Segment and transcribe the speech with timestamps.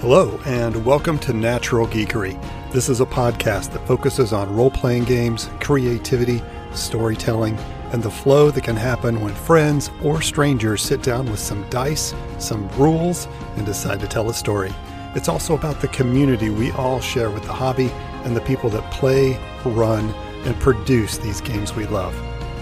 [0.00, 2.32] Hello, and welcome to Natural Geekery.
[2.72, 6.42] This is a podcast that focuses on role playing games, creativity,
[6.72, 7.58] storytelling,
[7.92, 12.14] and the flow that can happen when friends or strangers sit down with some dice,
[12.38, 14.72] some rules, and decide to tell a story.
[15.14, 17.90] It's also about the community we all share with the hobby
[18.24, 20.08] and the people that play, run,
[20.46, 22.16] and produce these games we love.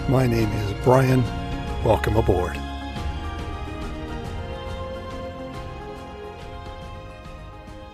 [0.09, 1.23] My name is Brian.
[1.85, 2.59] Welcome aboard.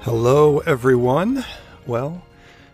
[0.06, 1.44] Hello, everyone.
[1.88, 2.24] Well,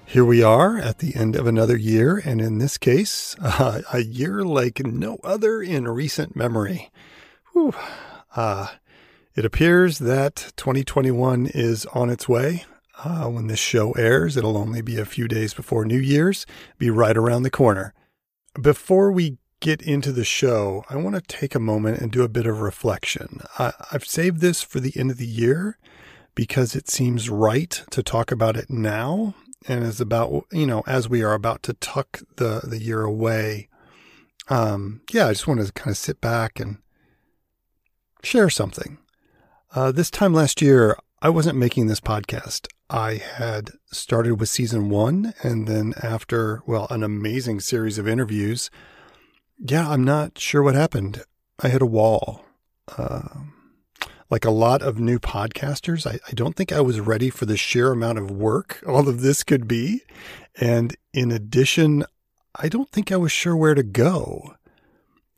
[0.05, 4.01] here we are at the end of another year, and in this case, uh, a
[4.01, 6.91] year like no other in recent memory.
[7.53, 7.73] Whew.
[8.35, 8.71] Uh,
[9.33, 12.65] it appears that 2021 is on its way.
[13.01, 16.45] Uh, when this show airs, it'll only be a few days before New Year's,
[16.79, 17.93] be right around the corner.
[18.61, 22.27] Before we get into the show, I want to take a moment and do a
[22.27, 23.39] bit of reflection.
[23.57, 25.77] I've saved this for the end of the year
[26.35, 29.35] because it seems right to talk about it now
[29.67, 33.67] and is about you know as we are about to tuck the the year away.
[34.49, 36.77] Um yeah i just wanted to kind of sit back and
[38.23, 38.97] share something.
[39.73, 42.67] Uh this time last year i wasn't making this podcast.
[42.89, 48.69] I had started with season one and then after well an amazing series of interviews
[49.57, 51.23] yeah i'm not sure what happened.
[51.63, 52.43] I hit a wall.
[52.97, 53.27] Uh,
[54.31, 57.57] like a lot of new podcasters, I, I, don't think I was ready for the
[57.57, 60.01] sheer amount of work all of this could be.
[60.59, 62.05] And in addition,
[62.55, 64.55] I don't think I was sure where to go.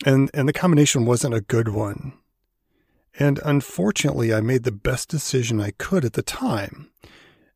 [0.05, 2.13] And, and the combination wasn't a good one.
[3.19, 6.89] And unfortunately, I made the best decision I could at the time,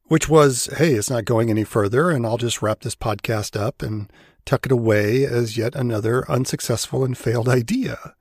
[0.05, 3.81] which was, hey, it's not going any further, and I'll just wrap this podcast up
[3.81, 4.11] and
[4.45, 8.13] tuck it away as yet another unsuccessful and failed idea.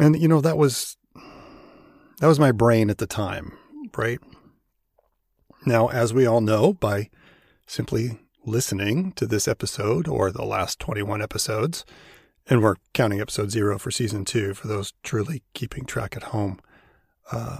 [0.00, 0.96] And, you know, that was
[2.18, 3.56] that was my brain at the time,
[3.96, 4.18] right?
[5.66, 7.10] Now, as we all know, by
[7.66, 11.84] simply listening to this episode or the last 21 episodes,
[12.48, 16.58] and we're counting episode zero for season two for those truly keeping track at home,
[17.30, 17.58] uh,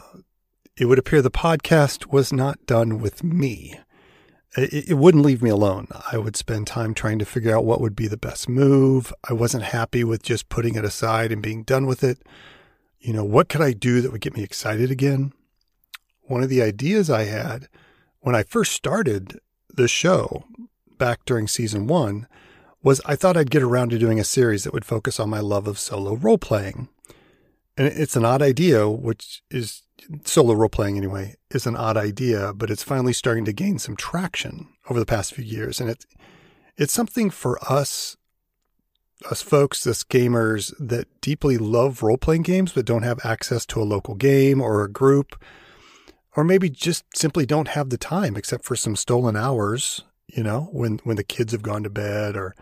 [0.76, 3.78] it would appear the podcast was not done with me.
[4.56, 5.88] It, it wouldn't leave me alone.
[6.10, 9.12] I would spend time trying to figure out what would be the best move.
[9.28, 12.22] I wasn't happy with just putting it aside and being done with it
[13.00, 15.32] you know, what could I do that would get me excited again?
[16.22, 17.68] One of the ideas I had
[18.20, 19.40] when I first started
[19.72, 20.44] the show
[20.98, 22.26] back during season one
[22.82, 25.40] was I thought I'd get around to doing a series that would focus on my
[25.40, 26.88] love of solo role playing.
[27.76, 29.82] And it's an odd idea, which is
[30.24, 33.96] solo role playing anyway, is an odd idea, but it's finally starting to gain some
[33.96, 35.80] traction over the past few years.
[35.80, 36.06] And it's,
[36.76, 38.17] it's something for us
[39.30, 43.82] us folks, us gamers that deeply love role playing games but don't have access to
[43.82, 45.40] a local game or a group,
[46.36, 50.68] or maybe just simply don't have the time except for some stolen hours, you know,
[50.72, 52.54] when, when the kids have gone to bed, or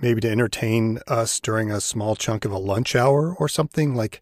[0.00, 4.20] maybe to entertain us during a small chunk of a lunch hour or something like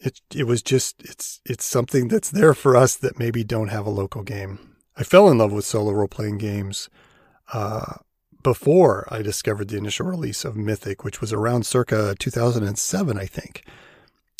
[0.00, 3.86] it it was just it's it's something that's there for us that maybe don't have
[3.86, 4.76] a local game.
[4.96, 6.88] I fell in love with solo role playing games
[7.52, 7.94] uh,
[8.48, 13.62] before I discovered the initial release of Mythic, which was around circa 2007, I think.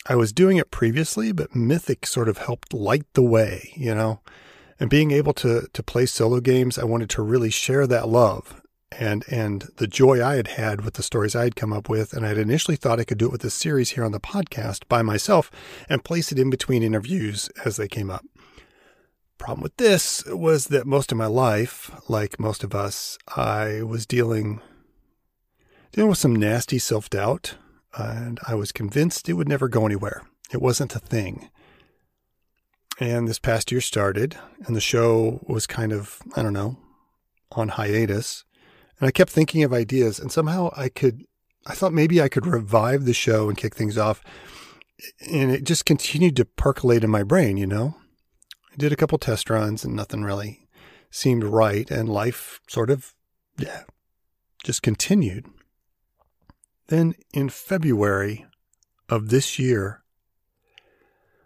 [0.06, 4.20] I was doing it previously, but Mythic sort of helped light the way, you know.
[4.80, 8.62] And being able to to play solo games, I wanted to really share that love
[8.98, 12.14] and and the joy I had had with the stories I had come up with.
[12.14, 14.20] And I had initially thought I could do it with this series here on the
[14.20, 15.50] podcast by myself
[15.86, 18.24] and place it in between interviews as they came up.
[19.38, 24.04] Problem with this was that most of my life, like most of us, I was
[24.04, 24.60] dealing
[25.92, 27.54] dealing with some nasty self-doubt,
[27.96, 30.22] and I was convinced it would never go anywhere.
[30.52, 31.50] It wasn't a thing.
[33.00, 36.76] And this past year started, and the show was kind of, I don't know,
[37.52, 38.44] on hiatus.
[39.00, 41.24] And I kept thinking of ideas, and somehow I could,
[41.66, 44.22] I thought maybe I could revive the show and kick things off.
[45.30, 47.94] And it just continued to percolate in my brain, you know?
[48.76, 50.68] Did a couple test runs and nothing really
[51.10, 51.90] seemed right.
[51.90, 53.14] And life sort of,
[53.56, 53.84] yeah,
[54.64, 55.46] just continued.
[56.88, 58.46] Then in February
[59.08, 60.02] of this year,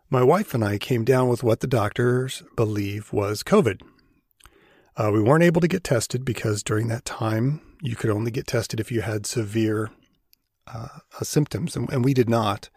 [0.08, 3.80] my wife and I came down with what the doctors believe was COVID.
[4.94, 8.46] Uh, we weren't able to get tested because during that time, you could only get
[8.46, 9.90] tested if you had severe
[10.66, 10.88] uh,
[11.22, 12.68] symptoms, and, and, we did not.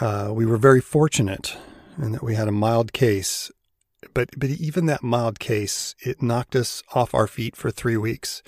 [0.00, 1.56] Uh, we were very fortunate
[1.96, 3.50] and that we had a mild case.
[4.14, 8.42] But but even that mild case, it knocked us off our feet for three weeks.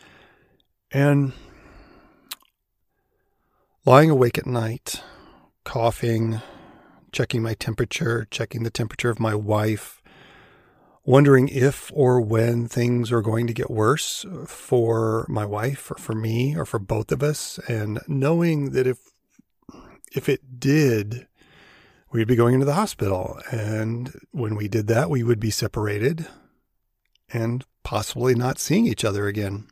[0.90, 1.32] And
[3.84, 5.02] lying awake at night,
[5.64, 6.40] coughing,
[7.12, 10.02] checking my temperature, checking the temperature of my wife,
[11.04, 16.14] wondering if or when things are going to get worse for my wife or for
[16.14, 18.98] me or for both of us and knowing that if
[20.12, 21.26] if it did
[22.14, 26.26] we'd be going into the hospital and when we did that we would be separated
[27.30, 29.66] and possibly not seeing each other again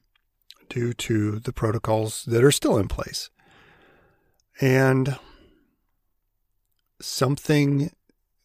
[0.68, 3.30] due to the protocols that are still in place
[4.60, 5.16] and
[7.00, 7.90] something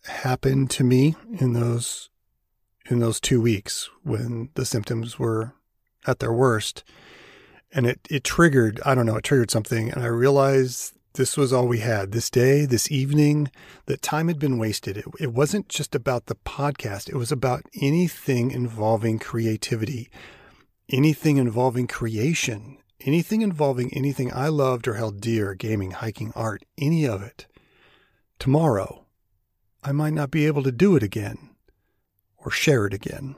[0.05, 2.09] happened to me in those
[2.89, 5.53] in those two weeks when the symptoms were
[6.05, 6.83] at their worst.
[7.71, 9.91] And it, it triggered, I don't know, it triggered something.
[9.91, 13.51] And I realized this was all we had this day, this evening,
[13.87, 14.97] that time had been wasted.
[14.97, 20.09] It, it wasn't just about the podcast, it was about anything involving creativity,
[20.89, 27.05] anything involving creation, anything involving anything I loved or held dear gaming, hiking, art, any
[27.05, 27.47] of it.
[28.39, 29.05] Tomorrow,
[29.83, 31.49] I might not be able to do it again
[32.37, 33.35] or share it again.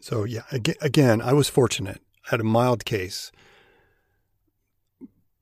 [0.00, 0.44] So, yeah,
[0.80, 2.00] again, I was fortunate.
[2.26, 3.32] I had a mild case,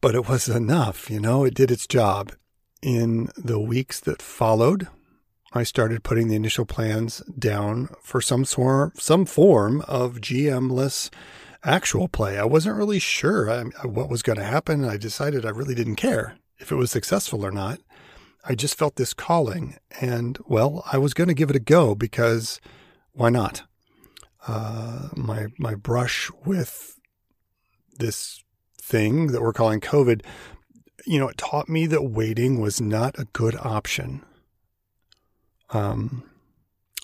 [0.00, 2.32] but it was enough, you know, it did its job.
[2.80, 4.88] In the weeks that followed,
[5.52, 11.10] I started putting the initial plans down for some sort, some form of GM-less
[11.64, 12.38] actual play.
[12.38, 14.84] I wasn't really sure what was going to happen.
[14.84, 17.80] I decided I really didn't care if it was successful or not.
[18.44, 21.94] I just felt this calling, and well, I was going to give it a go
[21.94, 22.60] because
[23.12, 23.62] why not?
[24.46, 26.98] Uh, my my brush with
[27.98, 28.44] this
[28.88, 30.22] thing that we're calling COVID,
[31.06, 34.24] you know, it taught me that waiting was not a good option.
[35.70, 36.24] Um,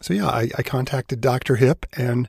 [0.03, 1.57] so yeah, I, I contacted Dr.
[1.57, 2.29] Hip, and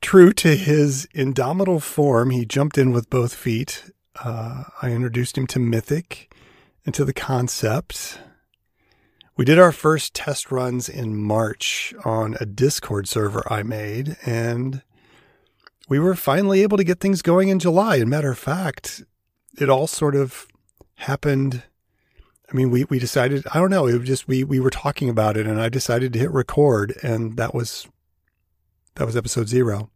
[0.00, 3.90] true to his indomitable form, he jumped in with both feet.
[4.22, 6.34] Uh, I introduced him to Mythic
[6.84, 8.18] and to the concept
[9.40, 14.82] we did our first test runs in March on a Discord server I made, and
[15.90, 17.96] we were finally able to get things going in July.
[17.96, 19.02] And matter of fact,
[19.58, 20.46] it all sort of
[20.94, 21.64] happened.
[22.50, 25.10] I mean, we, we decided, I don't know, it was just, we, we were talking
[25.10, 27.86] about it and I decided to hit record and that was,
[28.94, 29.90] that was episode zero.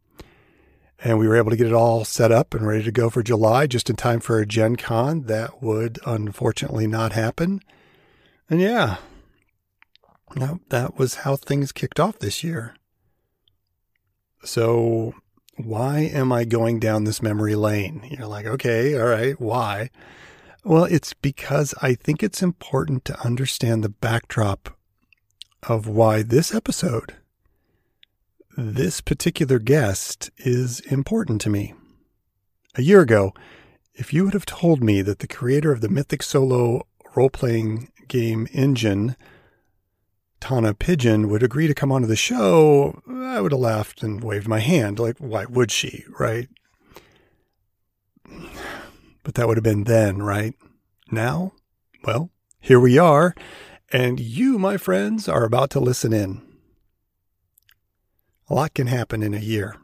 [1.03, 3.23] And we were able to get it all set up and ready to go for
[3.23, 5.23] July just in time for a Gen Con.
[5.23, 7.61] That would unfortunately not happen.
[8.49, 8.97] And yeah,
[10.35, 12.75] now, that was how things kicked off this year.
[14.43, 15.15] So,
[15.57, 18.07] why am I going down this memory lane?
[18.09, 19.89] You're like, okay, all right, why?
[20.63, 24.75] Well, it's because I think it's important to understand the backdrop
[25.63, 27.15] of why this episode,
[28.57, 31.73] this particular guest, is important to me.
[32.75, 33.33] A year ago,
[33.93, 36.85] if you would have told me that the creator of the Mythic Solo
[37.15, 39.15] role playing game engine
[40.39, 44.47] Tana Pigeon would agree to come onto the show, I would have laughed and waved
[44.47, 44.99] my hand.
[44.99, 46.49] Like, why would she, right?
[49.23, 50.53] But that would have been then, right?
[51.11, 51.53] Now,
[52.03, 52.29] well,
[52.59, 53.33] here we are,
[53.91, 56.41] and you, my friends, are about to listen in.
[58.47, 59.75] A lot can happen in a year,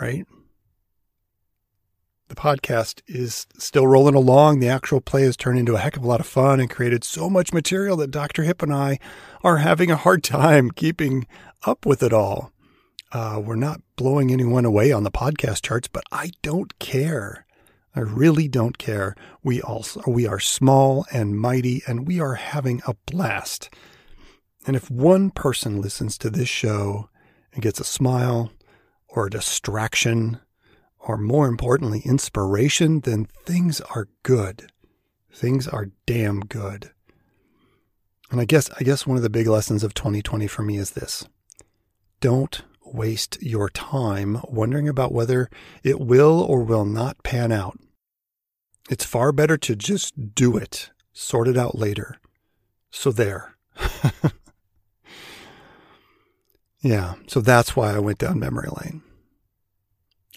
[0.00, 0.26] right?
[2.30, 4.60] The podcast is still rolling along.
[4.60, 7.02] The actual play has turned into a heck of a lot of fun and created
[7.02, 8.44] so much material that Dr.
[8.44, 9.00] Hip and I
[9.42, 11.26] are having a hard time keeping
[11.66, 12.52] up with it all.
[13.10, 17.46] Uh, we're not blowing anyone away on the podcast charts, but I don't care.
[17.96, 19.16] I really don't care.
[19.42, 23.70] We also we are small and mighty, and we are having a blast.
[24.68, 27.10] And if one person listens to this show
[27.52, 28.52] and gets a smile
[29.08, 30.38] or a distraction
[31.00, 34.70] or more importantly, inspiration, then things are good.
[35.32, 36.90] Things are damn good.
[38.30, 40.90] And I guess I guess one of the big lessons of 2020 for me is
[40.90, 41.26] this.
[42.20, 45.48] Don't waste your time wondering about whether
[45.82, 47.78] it will or will not pan out.
[48.88, 52.16] It's far better to just do it, sort it out later.
[52.90, 53.56] So there.
[56.82, 59.02] yeah, so that's why I went down memory lane.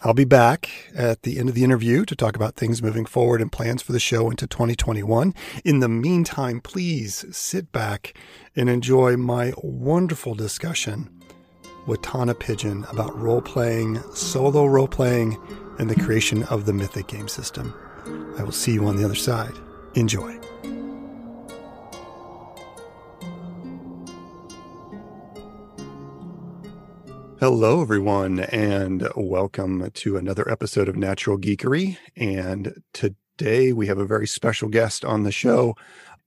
[0.06, 3.40] I'll be back at the end of the interview to talk about things moving forward
[3.40, 5.34] and plans for the show into 2021.
[5.64, 8.14] In the meantime, please sit back
[8.54, 11.10] and enjoy my wonderful discussion
[11.88, 15.38] with Tana Pigeon about role playing, solo role playing,
[15.80, 17.74] and the creation of the Mythic game system.
[18.38, 19.58] I will see you on the other side.
[19.96, 20.38] Enjoy.
[27.44, 31.98] Hello, everyone, and welcome to another episode of Natural Geekery.
[32.16, 35.76] And today we have a very special guest on the show,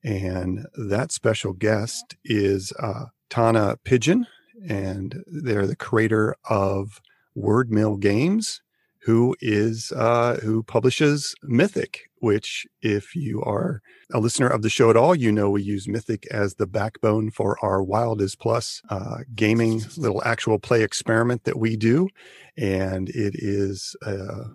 [0.03, 4.27] and that special guest is uh, Tana Pigeon.
[4.69, 7.01] and they're the creator of
[7.35, 8.61] Wordmill Games,
[8.99, 12.06] who is uh, who publishes Mythic.
[12.19, 13.81] Which, if you are
[14.11, 17.29] a listener of the show at all, you know we use Mythic as the backbone
[17.29, 22.09] for our Wild is Plus uh, gaming little actual play experiment that we do,
[22.57, 24.45] and it is a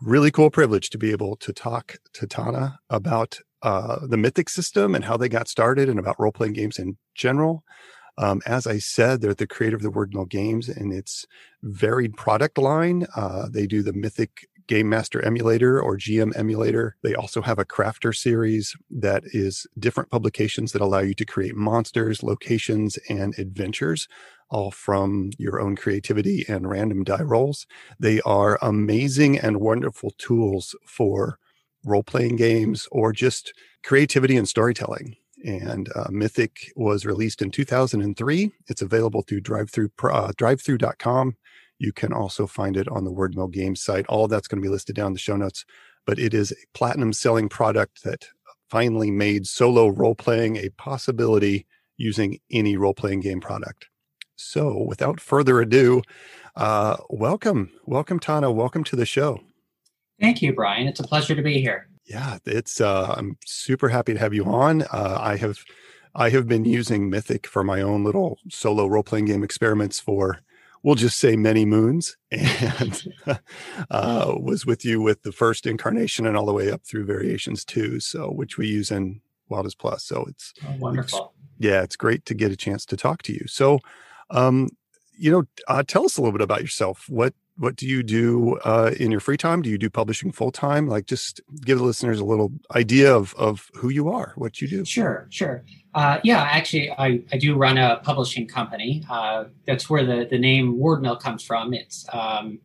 [0.00, 4.94] really cool privilege to be able to talk to Tana about uh, the Mythic system
[4.94, 7.62] and how they got started, and about role playing games in general.
[8.18, 11.24] Um, as I said, they're the creator of the Wordmill Games and its
[11.62, 13.06] varied product line.
[13.16, 16.96] Uh, they do the Mythic Game Master Emulator or GM Emulator.
[17.02, 21.56] They also have a crafter series that is different publications that allow you to create
[21.56, 24.08] monsters, locations, and adventures,
[24.50, 27.66] all from your own creativity and random die rolls.
[27.98, 31.38] They are amazing and wonderful tools for
[31.84, 33.52] role playing games or just
[33.82, 38.52] creativity and storytelling and uh, Mythic was released in 2003.
[38.68, 41.36] It's available through DriveThru uh, drivethrough.com.
[41.82, 44.06] You can also find it on the Wordmill Games site.
[44.06, 45.64] All that's going to be listed down in the show notes.
[46.06, 48.28] But it is a platinum selling product that
[48.70, 53.88] finally made solo role playing a possibility using any role playing game product.
[54.36, 56.02] So, without further ado,
[56.54, 58.52] uh, welcome, welcome, Tana.
[58.52, 59.40] Welcome to the show.
[60.20, 60.86] Thank you, Brian.
[60.86, 61.88] It's a pleasure to be here.
[62.06, 64.82] Yeah, it's uh, I'm super happy to have you on.
[64.82, 65.58] Uh, I have
[66.14, 70.38] I have been using Mythic for my own little solo role playing game experiments for
[70.82, 73.12] we'll just say many moons, and
[73.90, 77.64] uh, was with you with the first incarnation and all the way up through variations
[77.64, 78.00] two.
[78.00, 80.04] So which we use in Wild is Plus.
[80.04, 81.34] So it's oh, wonderful.
[81.36, 83.46] It's, yeah, it's great to get a chance to talk to you.
[83.46, 83.78] So,
[84.30, 84.68] um,
[85.16, 87.04] you know, uh, tell us a little bit about yourself.
[87.08, 89.62] What what do you do uh, in your free time?
[89.62, 90.86] Do you do publishing full time?
[90.88, 94.68] Like, just give the listeners a little idea of of who you are, what you
[94.68, 94.84] do.
[94.84, 95.64] Sure, sure.
[95.94, 99.04] Uh, yeah, actually, I, I do run a publishing company.
[99.08, 101.74] Uh, that's where the the name Wordmill comes from.
[101.74, 102.58] It's um,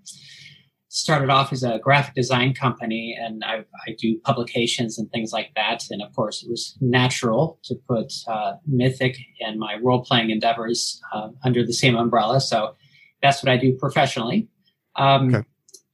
[0.90, 5.52] started off as a graphic design company, and I, I do publications and things like
[5.56, 5.84] that.
[5.92, 11.00] And of course, it was natural to put uh, Mythic and my role playing endeavors
[11.14, 12.40] uh, under the same umbrella.
[12.40, 12.76] So
[13.22, 14.48] that's what I do professionally.
[14.98, 15.48] Um, okay.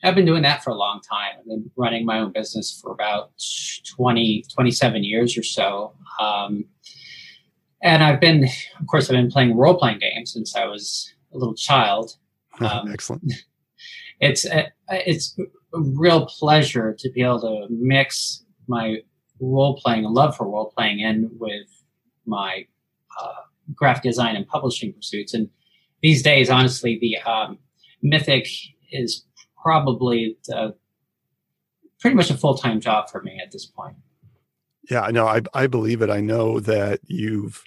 [0.04, 1.36] I've been doing that for a long time.
[1.40, 3.32] I've been running my own business for about
[3.96, 5.94] 20, 27 years or so.
[6.20, 6.66] Um,
[7.82, 8.46] and I've been,
[8.80, 12.18] of course, I've been playing role playing games since I was a little child.
[12.60, 13.34] Um, Excellent.
[14.20, 18.98] It's a, it's a real pleasure to be able to mix my
[19.40, 21.66] role playing love for role playing in with
[22.28, 22.68] my
[23.20, 23.34] uh,
[23.74, 25.34] graphic design and publishing pursuits.
[25.34, 25.50] And
[26.04, 27.58] these days, honestly, the um,
[28.04, 28.48] Mythic
[28.94, 29.26] is
[29.62, 30.76] probably the,
[32.00, 33.96] pretty much a full time job for me at this point.
[34.90, 36.10] Yeah, no, I I believe it.
[36.10, 37.64] I know that you've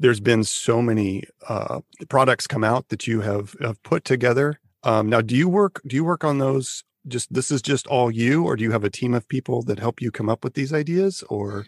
[0.00, 4.58] there's been so many uh, products come out that you have, have put together.
[4.82, 6.84] Um, now, do you work do you work on those?
[7.06, 9.78] Just this is just all you, or do you have a team of people that
[9.78, 11.22] help you come up with these ideas?
[11.28, 11.66] Or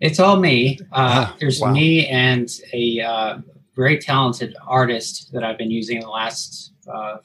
[0.00, 0.78] it's all me.
[0.92, 1.72] Uh, ah, there's wow.
[1.72, 3.38] me and a uh,
[3.76, 7.16] very talented artist that I've been using the last uh,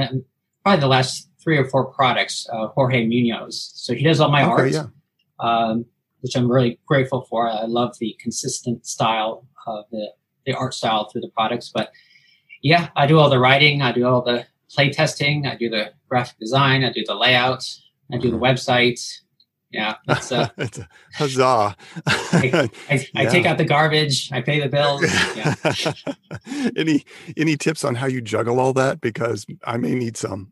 [0.00, 0.24] ooh,
[0.62, 3.72] probably the last three or four products, uh, Jorge Munoz.
[3.74, 4.86] So he does all my okay, art, yeah.
[5.38, 5.84] um,
[6.20, 7.48] which I'm really grateful for.
[7.48, 10.08] I love the consistent style of the,
[10.44, 11.70] the art style through the products.
[11.72, 11.92] But
[12.62, 15.92] yeah, I do all the writing, I do all the play testing, I do the
[16.08, 17.64] graphic design, I do the layout,
[18.12, 18.44] I do the mm-hmm.
[18.44, 19.00] website,
[19.76, 21.76] yeah, it's, uh, it's a huzzah.
[22.06, 24.32] I, I, I take out the garbage.
[24.32, 25.02] I pay the bills.
[25.36, 25.54] Yeah.
[26.76, 27.04] any
[27.36, 29.02] any tips on how you juggle all that?
[29.02, 30.50] Because I may need some.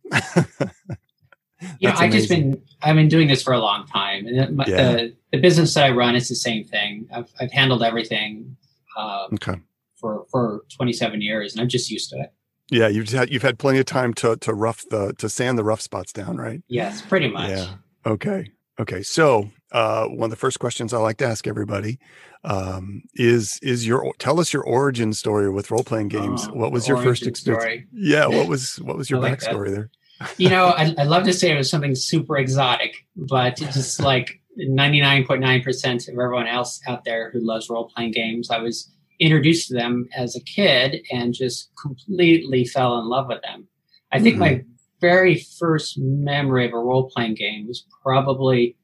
[1.80, 4.92] yeah, I've just been I've been doing this for a long time, and my, yeah.
[4.92, 7.08] the the business that I run is the same thing.
[7.10, 8.56] I've I've handled everything.
[8.98, 9.54] Um, okay.
[9.96, 12.32] For for 27 years, and I'm just used to it.
[12.70, 15.64] Yeah, you've had you've had plenty of time to to rough the to sand the
[15.64, 16.62] rough spots down, right?
[16.68, 17.50] Yes, pretty much.
[17.50, 17.74] Yeah.
[18.04, 18.50] Okay.
[18.80, 21.98] Okay, so uh, one of the first questions I like to ask everybody
[22.42, 26.48] um, is is your tell us your origin story with role playing games.
[26.48, 27.62] Oh, what was your first experience?
[27.62, 27.86] Story.
[27.92, 29.74] Yeah, what was what was your like backstory that.
[29.74, 29.90] there?
[30.38, 34.40] you know, I, I love to say it was something super exotic, but just like
[34.56, 38.50] ninety nine point nine percent of everyone else out there who loves role playing games,
[38.50, 38.90] I was
[39.20, 43.68] introduced to them as a kid and just completely fell in love with them.
[44.10, 44.40] I think mm-hmm.
[44.40, 44.64] my
[45.04, 48.74] very first memory of a role playing game was probably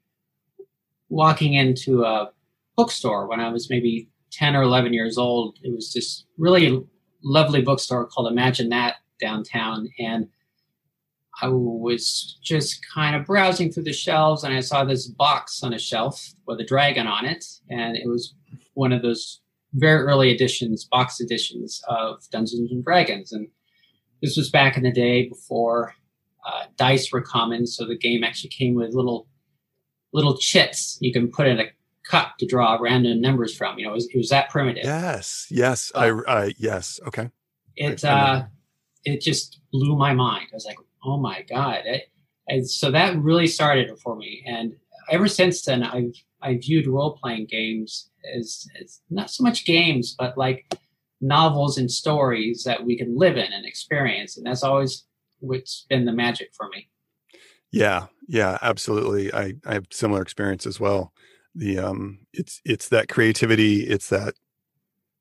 [1.09, 2.31] walking into a
[2.77, 5.59] bookstore when I was maybe 10 or 11 years old.
[5.62, 6.85] It was this really
[7.25, 9.89] lovely bookstore called Imagine That downtown.
[9.99, 10.29] And
[11.41, 15.73] I was just kind of browsing through the shelves and I saw this box on
[15.73, 17.47] a shelf with a dragon on it.
[17.71, 18.35] And it was
[18.75, 19.41] one of those
[19.73, 23.49] very early editions, box editions of Dungeons and Dragons, and
[24.21, 25.95] this was back in the day before
[26.47, 27.66] uh, dice were common.
[27.66, 29.28] So the game actually came with little
[30.12, 31.66] little chits you can put in a
[32.09, 33.78] cup to draw random numbers from.
[33.78, 34.85] You know, it was, it was that primitive.
[34.85, 37.30] Yes, yes, I, I yes, okay.
[37.76, 38.44] It uh,
[39.04, 40.49] it just blew my mind.
[40.52, 41.82] I was like, oh my god!
[41.85, 42.11] It,
[42.49, 44.75] and so that really started it for me, and
[45.11, 50.14] ever since then, I've I viewed role playing games as, as not so much games,
[50.18, 50.75] but like
[51.20, 55.04] novels and stories that we can live in and experience, and that's always
[55.40, 56.88] what's been the magic for me.
[57.73, 59.32] Yeah, yeah, absolutely.
[59.32, 61.12] I, I have similar experience as well.
[61.54, 63.82] The um, it's it's that creativity.
[63.82, 64.35] It's that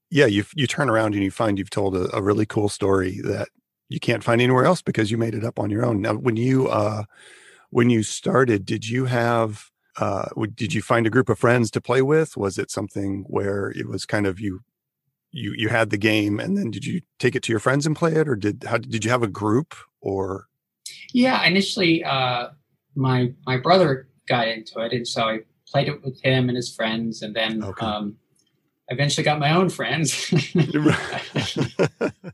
[0.09, 0.25] yeah.
[0.25, 3.49] You you turn around and you find you've told a, a really cool story that
[3.89, 6.01] you can't find anywhere else because you made it up on your own.
[6.01, 7.03] Now, when you uh,
[7.71, 9.65] when you started, did you have
[9.97, 12.37] uh, did you find a group of friends to play with?
[12.37, 14.61] Was it something where it was kind of you
[15.31, 17.95] you you had the game and then did you take it to your friends and
[17.95, 20.47] play it, or did how did you have a group or?
[21.13, 22.49] Yeah, initially, uh,
[22.95, 26.73] my my brother got into it, and so I played it with him and his
[26.73, 27.85] friends, and then okay.
[27.85, 28.17] um,
[28.89, 30.29] eventually got my own friends,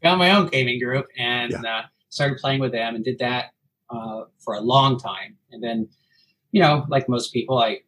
[0.04, 1.78] got my own gaming group, and yeah.
[1.78, 3.52] uh, started playing with them, and did that
[3.90, 5.88] uh, for a long time, and then
[6.52, 7.80] you know, like most people, I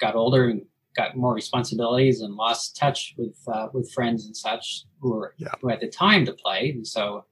[0.00, 0.62] got older and
[0.96, 5.52] got more responsibilities and lost touch with uh, with friends and such who were yeah.
[5.60, 7.24] who had the time to play, and so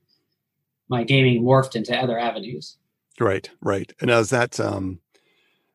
[0.89, 2.77] my gaming morphed into other avenues.
[3.21, 3.93] Right, right.
[4.01, 5.01] And as that um,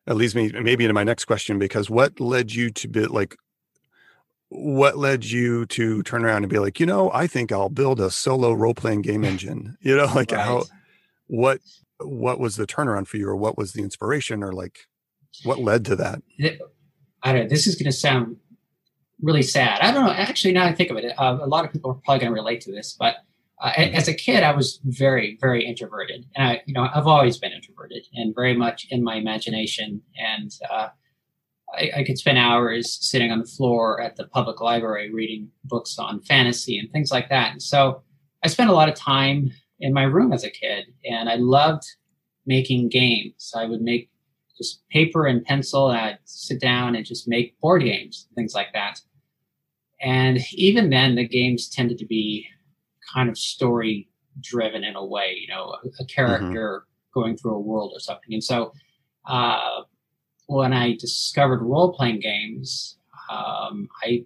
[0.06, 3.36] that leads me maybe into my next question because what led you to be like
[4.48, 7.98] what led you to turn around and be like, you know, I think I'll build
[8.00, 9.76] a solo role playing game engine.
[9.80, 10.40] You know, like right.
[10.40, 10.64] how
[11.26, 11.60] what
[12.00, 14.80] what was the turnaround for you or what was the inspiration or like
[15.42, 16.22] what led to that?
[17.22, 17.48] I don't know.
[17.48, 18.36] This is going to sound
[19.20, 19.80] really sad.
[19.80, 20.12] I don't know.
[20.12, 22.34] Actually, now I think of it, uh, a lot of people are probably going to
[22.34, 22.94] relate to this.
[22.98, 23.16] But
[23.60, 27.38] uh, as a kid, I was very, very introverted, and I, you know, I've always
[27.38, 30.02] been introverted and very much in my imagination.
[30.18, 30.88] And uh,
[31.72, 35.98] I, I, could spend hours sitting on the floor at the public library reading books
[35.98, 37.52] on fantasy and things like that.
[37.52, 38.02] And so
[38.42, 41.84] I spent a lot of time in my room as a kid, and I loved
[42.46, 43.52] making games.
[43.56, 44.10] I would make
[44.56, 48.72] just paper and pencil and I'd sit down and just make board games, things like
[48.72, 49.00] that.
[50.00, 52.46] And even then, the games tended to be
[53.14, 54.08] kind of story
[54.40, 57.20] driven in a way, you know, a, a character mm-hmm.
[57.20, 58.32] going through a world or something.
[58.32, 58.72] And so,
[59.26, 59.82] uh,
[60.46, 62.98] when I discovered role playing games,
[63.30, 64.24] um, I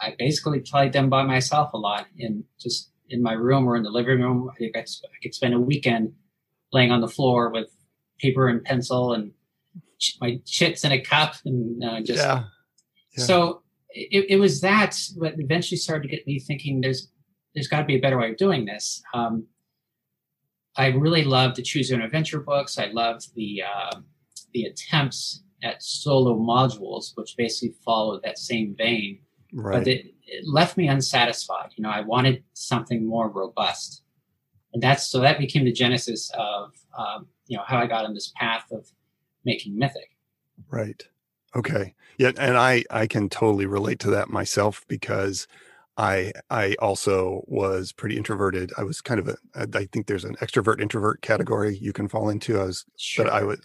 [0.00, 3.82] I basically played them by myself a lot in just in my room or in
[3.82, 4.50] the living room.
[4.52, 4.84] I, think I
[5.22, 6.12] could spend a weekend
[6.72, 7.68] laying on the floor with
[8.18, 9.32] paper and pencil and
[10.20, 12.44] my chits in a cup and uh, just yeah.
[13.16, 13.24] Yeah.
[13.24, 17.08] so it, it, was that what eventually started to get me thinking there's
[17.54, 19.46] there's got to be a better way of doing this um,
[20.76, 23.96] i really loved the choose your own adventure books i loved the uh,
[24.54, 29.18] the attempts at solo modules which basically followed that same vein
[29.52, 29.78] right.
[29.78, 34.02] but it, it left me unsatisfied you know i wanted something more robust
[34.72, 38.14] and that's so that became the genesis of um, you know how I got on
[38.14, 38.90] this path of
[39.44, 40.16] making Mythic.
[40.70, 41.02] Right.
[41.56, 41.94] Okay.
[42.18, 45.48] Yeah, and I I can totally relate to that myself because
[45.96, 48.72] I I also was pretty introverted.
[48.78, 52.28] I was kind of a I think there's an extrovert introvert category you can fall
[52.28, 52.60] into.
[52.60, 53.26] I was sure.
[53.26, 53.60] but I was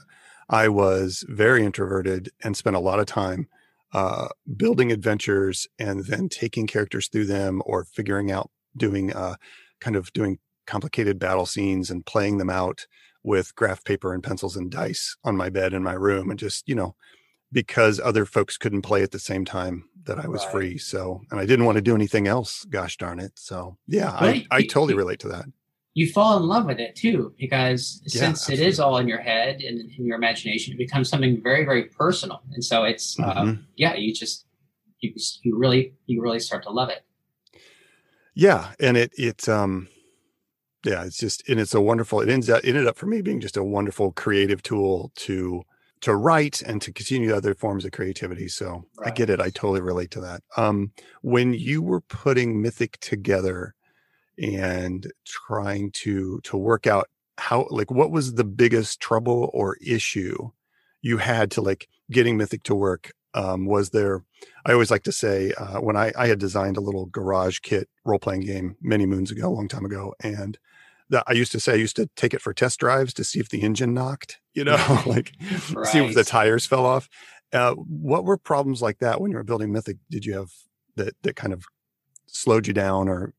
[0.50, 3.48] I was very introverted and spent a lot of time
[3.94, 9.36] uh, building adventures and then taking characters through them or figuring out doing uh,
[9.80, 12.88] kind of doing complicated battle scenes and playing them out
[13.24, 16.68] with graph paper and pencils and dice on my bed in my room and just
[16.68, 16.96] you know
[17.56, 20.52] because other folks couldn't play at the same time that I was right.
[20.52, 20.78] free.
[20.78, 22.65] So, and I didn't want to do anything else.
[22.65, 23.32] Gosh darn it.
[23.36, 25.46] So, yeah, I, I totally you, relate to that.
[25.94, 28.65] You fall in love with it too, because yeah, since absolutely.
[28.65, 31.86] it is all in your head and in your imagination, it becomes something very, very
[31.86, 32.41] personal.
[32.52, 33.50] And so it's, uh, mm-hmm.
[33.50, 34.46] uh, yeah, you just,
[35.00, 35.13] you,
[35.44, 37.06] you really, you really start to love it.
[38.36, 38.74] Yeah.
[38.82, 39.88] And it, it, um,
[40.84, 42.22] yeah, it's just and it's a wonderful.
[42.22, 45.63] It ends up it ended up for me being just a wonderful creative tool to
[46.01, 48.47] to write and to continue other forms of creativity.
[48.47, 49.08] So right.
[49.08, 49.39] I get it.
[49.39, 50.43] I totally relate to that.
[50.58, 53.73] Um, when you were putting Mythic together
[54.38, 60.49] and trying to to work out how like what was the biggest trouble or issue
[61.01, 63.12] you had to like getting Mythic to work?
[63.34, 64.23] Um, was there?
[64.65, 67.89] I always like to say uh, when I I had designed a little garage kit
[68.05, 70.58] role playing game many moons ago, a long time ago, and
[71.10, 73.39] that I used to say I used to take it for test drives to see
[73.39, 75.34] if the engine knocked, you know, like
[75.74, 75.88] right.
[75.88, 77.10] see if the tires fell off.
[77.54, 79.98] Uh, what were problems like that when you were building Mythic?
[80.10, 80.52] Did you have
[80.96, 81.65] that that kind of
[82.28, 83.34] slowed you down or?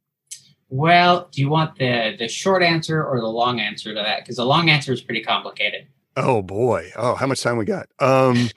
[0.69, 4.21] Well do you want the the short answer or the long answer to that?
[4.21, 5.87] Because the long answer is pretty complicated.
[6.17, 6.91] Oh boy.
[6.97, 7.89] Oh how much time we got?
[7.99, 8.49] Um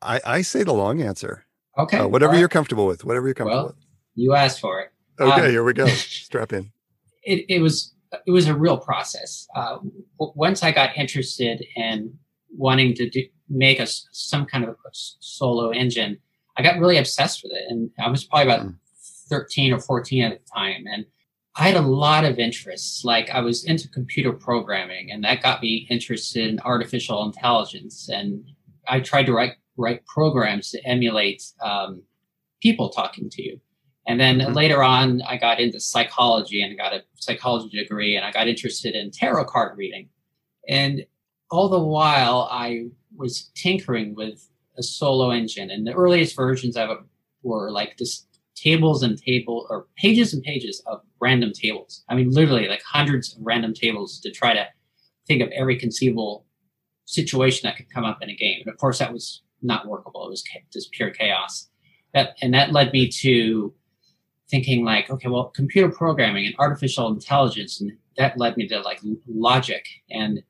[0.00, 1.44] i i say the long answer.
[1.76, 1.98] Okay.
[1.98, 2.38] Uh, whatever right.
[2.40, 3.84] you're comfortable with whatever you're comfortable well, with.
[4.14, 4.92] you asked for it.
[5.20, 5.86] Okay um, here we go.
[5.88, 6.70] Strap in.
[7.24, 7.92] It, it was
[8.26, 9.78] it was a real process uh,
[10.18, 12.12] once i got interested in
[12.50, 16.18] wanting to do, make a some kind of a solo engine
[16.56, 18.74] i got really obsessed with it and i was probably about mm.
[19.28, 21.04] 13 or 14 at the time and
[21.58, 23.04] I had a lot of interests.
[23.04, 28.08] Like I was into computer programming, and that got me interested in artificial intelligence.
[28.08, 28.44] And
[28.86, 32.02] I tried to write write programs to emulate um,
[32.62, 33.60] people talking to you.
[34.08, 34.54] And then mm-hmm.
[34.54, 38.94] later on, I got into psychology and got a psychology degree, and I got interested
[38.94, 40.08] in tarot card reading.
[40.66, 41.06] And
[41.50, 45.70] all the while, I was tinkering with a solo engine.
[45.70, 46.98] And the earliest versions of it
[47.42, 52.04] were like just tables and table or pages and pages of random tables.
[52.08, 54.66] I mean, literally like hundreds of random tables to try to
[55.26, 56.46] think of every conceivable
[57.04, 58.60] situation that could come up in a game.
[58.64, 60.26] And of course, that was not workable.
[60.26, 61.68] It was just pure chaos.
[62.14, 63.74] That and that led me to
[64.50, 69.00] thinking like, okay, well, computer programming and artificial intelligence, and that led me to like
[69.26, 69.86] logic.
[70.10, 70.42] And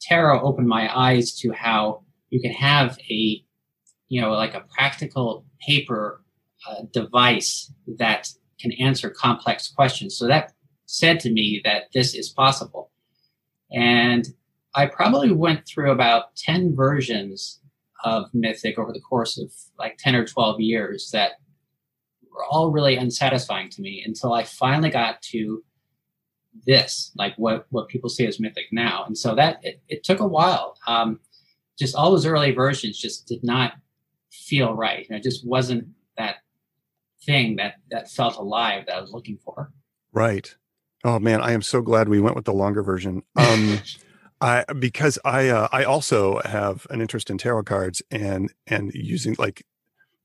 [0.00, 3.44] Tarot opened my eyes to how you can have a,
[4.08, 6.22] you know, like a practical paper
[6.68, 8.28] uh, device that
[8.60, 10.16] can answer complex questions.
[10.16, 10.52] So that
[10.86, 12.90] said to me that this is possible.
[13.70, 14.26] And
[14.74, 17.60] I probably went through about 10 versions
[18.04, 21.32] of Mythic over the course of like 10 or 12 years that
[22.32, 25.62] were all really unsatisfying to me until I finally got to
[26.66, 29.04] this, like what, what people see as Mythic now.
[29.06, 30.76] And so that it, it took a while.
[30.86, 31.20] Um,
[31.78, 33.72] just all those early versions just did not
[34.30, 35.06] feel right.
[35.08, 36.36] And it just wasn't that
[37.24, 39.72] thing that that felt alive that I was looking for.
[40.12, 40.54] Right.
[41.04, 43.22] Oh man, I am so glad we went with the longer version.
[43.36, 43.80] Um,
[44.40, 49.36] I because I uh, I also have an interest in tarot cards and and using
[49.38, 49.64] like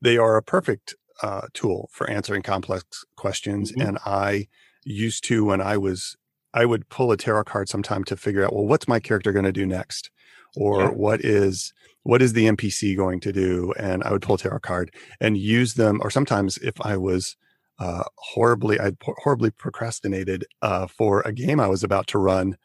[0.02, 3.72] they are a perfect uh, tool for answering complex questions.
[3.72, 3.88] Mm-hmm.
[3.88, 4.48] And I
[4.84, 6.16] used to when I was
[6.54, 9.46] I would pull a tarot card sometime to figure out well what's my character going
[9.46, 10.10] to do next,
[10.56, 10.90] or yeah.
[10.90, 13.74] what is what is the NPC going to do?
[13.78, 16.00] And I would pull a tarot card and use them.
[16.02, 17.36] Or sometimes if I was
[17.80, 22.58] uh, horribly, I'd horribly procrastinated uh, for a game I was about to run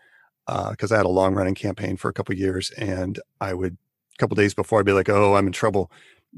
[0.46, 3.76] because uh, I had a long running campaign for a couple years, and I would
[4.14, 5.90] a couple days before I'd be like, "Oh, I'm in trouble."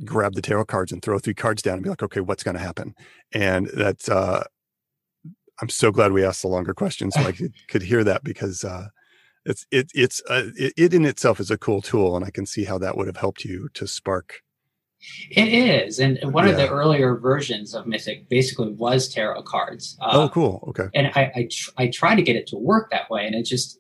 [0.05, 2.57] Grab the tarot cards and throw three cards down and be like, "Okay, what's going
[2.57, 2.95] to happen?"
[3.33, 4.45] And that's uh,
[5.61, 8.65] I'm so glad we asked the longer questions so I could, could hear that because
[8.65, 8.89] uh,
[9.45, 12.47] it's it, it's uh, it, it in itself is a cool tool and i can
[12.47, 14.43] see how that would have helped you to spark
[15.31, 16.53] it is and one yeah.
[16.53, 21.09] of the earlier versions of mythic basically was tarot cards uh, oh cool okay and
[21.09, 23.79] i I, tr- I try to get it to work that way and it just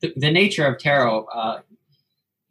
[0.00, 1.60] the, the nature of tarot uh,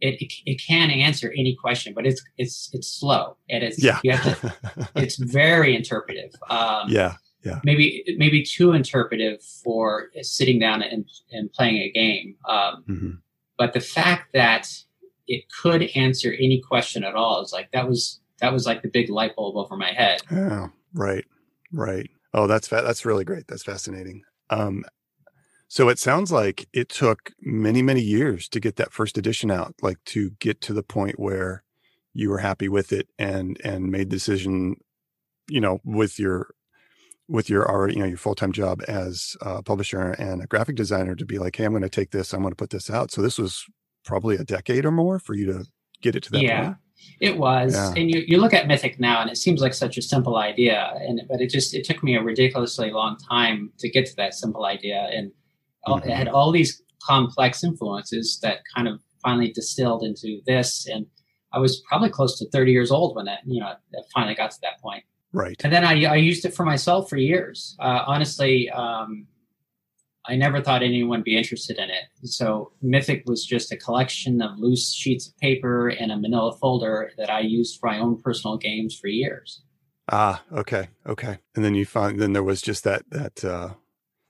[0.01, 3.99] it, it, it can answer any question, but it's it's it's slow and it's yeah.
[4.01, 4.53] To,
[4.95, 6.31] it's very interpretive.
[6.49, 7.59] Um, yeah, yeah.
[7.63, 12.35] maybe maybe too interpretive for sitting down and, and playing a game.
[12.47, 13.11] Um, mm-hmm.
[13.57, 14.69] But the fact that
[15.27, 18.89] it could answer any question at all is like that was that was like the
[18.89, 20.21] big light bulb over my head.
[20.31, 21.25] Yeah, right,
[21.71, 22.09] right.
[22.33, 23.47] Oh, that's fa- that's really great.
[23.47, 24.23] That's fascinating.
[24.49, 24.83] Um,
[25.67, 29.75] so it sounds like it took many many years to get that first edition out,
[29.81, 31.63] like to get to the point where
[32.13, 34.77] you were happy with it and and made the decision,
[35.49, 36.49] you know, with your
[37.27, 41.15] with your already you know your full-time job as a publisher and a graphic designer
[41.15, 43.09] to be like hey i'm going to take this i'm going to put this out
[43.09, 43.65] so this was
[44.03, 45.65] probably a decade or more for you to
[46.01, 46.77] get it to that yeah point.
[47.19, 47.93] it was yeah.
[47.99, 50.93] and you, you look at mythic now and it seems like such a simple idea
[50.99, 54.35] and but it just it took me a ridiculously long time to get to that
[54.35, 55.31] simple idea and
[55.93, 56.09] mm-hmm.
[56.09, 61.05] it had all these complex influences that kind of finally distilled into this and
[61.53, 64.51] i was probably close to 30 years old when that you know that finally got
[64.51, 65.03] to that point
[65.35, 65.59] Right.
[65.65, 67.75] And then I, I used it for myself for years.
[67.77, 69.27] Uh, honestly, um,
[70.25, 72.05] I never thought anyone would be interested in it.
[72.23, 77.11] So Mythic was just a collection of loose sheets of paper and a manila folder
[77.17, 79.61] that I used for my own personal games for years.
[80.09, 81.39] Ah, okay, okay.
[81.53, 83.73] And then you found then there was just that that uh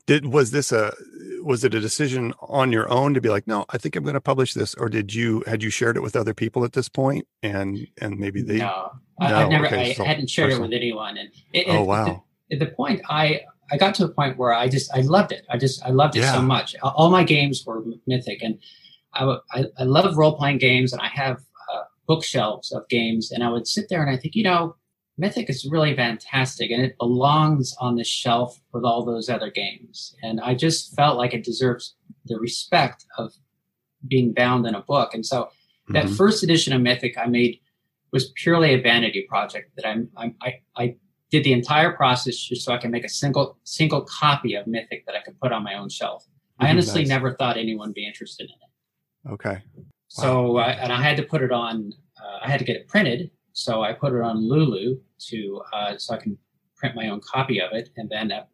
[0.05, 0.93] did was this a
[1.41, 4.13] was it a decision on your own to be like no i think i'm going
[4.15, 6.89] to publish this or did you had you shared it with other people at this
[6.89, 10.65] point and and maybe they no, no i never okay, i so hadn't shared personal.
[10.65, 13.41] it with anyone and it, oh wow the, the, point i
[13.71, 16.15] i got to the point where i just i loved it i just i loved
[16.15, 16.33] it yeah.
[16.33, 18.57] so much all my games were mythic and
[19.13, 21.37] i i, I love role-playing games and i have
[21.73, 24.75] uh, bookshelves of games and i would sit there and i think you know
[25.17, 30.15] Mythic is really fantastic and it belongs on the shelf with all those other games.
[30.21, 33.33] And I just felt like it deserves the respect of
[34.07, 35.13] being bound in a book.
[35.13, 35.49] And so
[35.89, 36.15] that mm-hmm.
[36.15, 37.59] first edition of Mythic I made
[38.11, 40.95] was purely a vanity project that I'm, I'm I, I
[41.31, 45.05] did the entire process just so I can make a single single copy of Mythic
[45.05, 46.25] that I could put on my own shelf.
[46.59, 47.09] I honestly nice.
[47.09, 49.33] never thought anyone would be interested in it.
[49.33, 49.61] Okay.
[49.75, 49.83] Wow.
[50.07, 51.93] So uh, and I had to put it on.
[52.21, 54.97] Uh, I had to get it printed, so I put it on Lulu
[55.29, 56.37] to uh, so I can
[56.75, 57.89] print my own copy of it.
[57.95, 58.49] And then at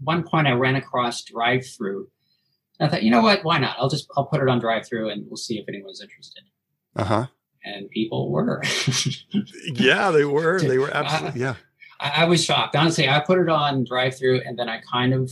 [0.00, 2.04] one point, I ran across DriveThru.
[2.80, 3.44] I thought, you know what?
[3.44, 3.76] Why not?
[3.78, 6.42] I'll just I'll put it on DriveThru, and we'll see if anyone's interested.
[6.96, 7.26] Uh huh.
[7.64, 8.62] And people were.
[9.74, 10.58] yeah, they were.
[10.58, 11.42] They were absolutely.
[11.42, 11.56] Yeah.
[12.00, 12.76] I, I, was shocked.
[12.76, 15.30] Honestly, I put it on DriveThru and then I kind of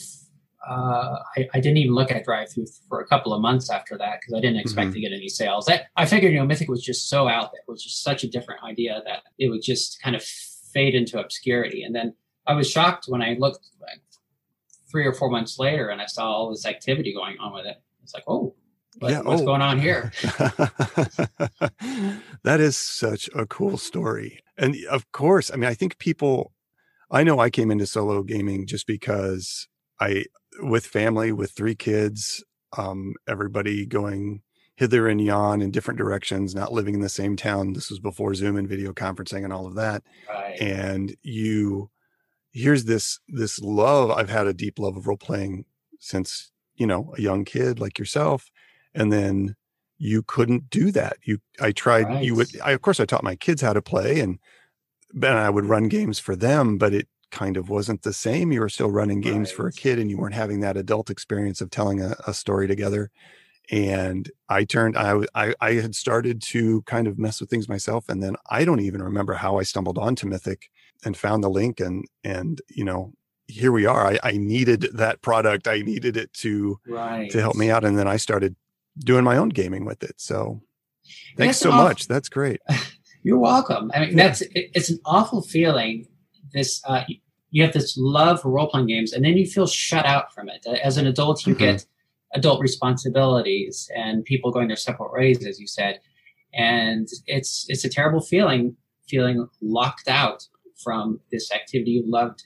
[0.69, 4.21] uh, I, I, didn't even look at DriveThru for a couple of months after that
[4.21, 4.95] because I didn't expect mm-hmm.
[4.95, 5.69] to get any sales.
[5.69, 7.61] I, I figured, you know, Mythic was just so out there.
[7.67, 11.21] It was just such a different idea that it would just kind of fade into
[11.21, 11.83] obscurity.
[11.83, 12.15] And then
[12.47, 14.01] I was shocked when I looked like
[14.91, 17.77] three or four months later and I saw all this activity going on with it.
[18.03, 18.55] It's like, oh,
[18.99, 19.45] what, yeah, what's oh.
[19.45, 20.13] going on here?
[22.43, 24.41] that is such a cool story.
[24.57, 26.53] And of course, I mean, I think people,
[27.11, 29.69] I know I came into solo gaming just because
[30.01, 30.25] I
[30.61, 32.45] with family with three kids,
[32.77, 34.43] um, everybody going
[34.77, 37.73] hither and yon in different directions, not living in the same town.
[37.73, 40.03] This was before Zoom and video conferencing and all of that.
[40.29, 40.61] Right.
[40.61, 41.91] And you,
[42.53, 44.11] here's this this love.
[44.11, 45.65] I've had a deep love of role playing
[46.01, 48.51] since you know a young kid like yourself,
[48.95, 49.57] and then
[49.99, 51.17] you couldn't do that.
[51.25, 52.07] You, I tried.
[52.07, 52.25] Right.
[52.25, 52.49] You would.
[52.61, 54.39] I of course I taught my kids how to play and.
[55.15, 58.51] And I would run games for them, but it kind of wasn't the same.
[58.51, 59.57] You were still running games right.
[59.57, 62.67] for a kid and you weren't having that adult experience of telling a, a story
[62.67, 63.11] together.
[63.71, 68.09] And I turned, I, I, I had started to kind of mess with things myself.
[68.09, 70.71] And then I don't even remember how I stumbled onto Mythic
[71.05, 73.13] and found the link and, and, you know,
[73.49, 74.07] here we are.
[74.07, 75.69] I, I needed that product.
[75.69, 77.31] I needed it to, right.
[77.33, 77.85] to help me out.
[77.85, 78.57] And then I started
[78.99, 80.15] doing my own gaming with it.
[80.17, 80.63] So
[81.37, 82.09] thanks so much.
[82.09, 82.63] That's great.
[83.23, 83.91] You're welcome.
[83.95, 86.07] I mean, that's, it's an awful feeling
[86.53, 87.03] this uh,
[87.57, 90.51] you have this love for role playing games, and then you feel shut out from
[90.51, 90.67] it.
[90.85, 91.65] As an adult, you mm-hmm.
[91.65, 91.87] get
[92.35, 95.99] adult responsibilities and people going their separate ways, as you said,
[96.53, 98.77] and it's it's a terrible feeling,
[99.09, 100.47] feeling locked out
[100.85, 102.45] from this activity you loved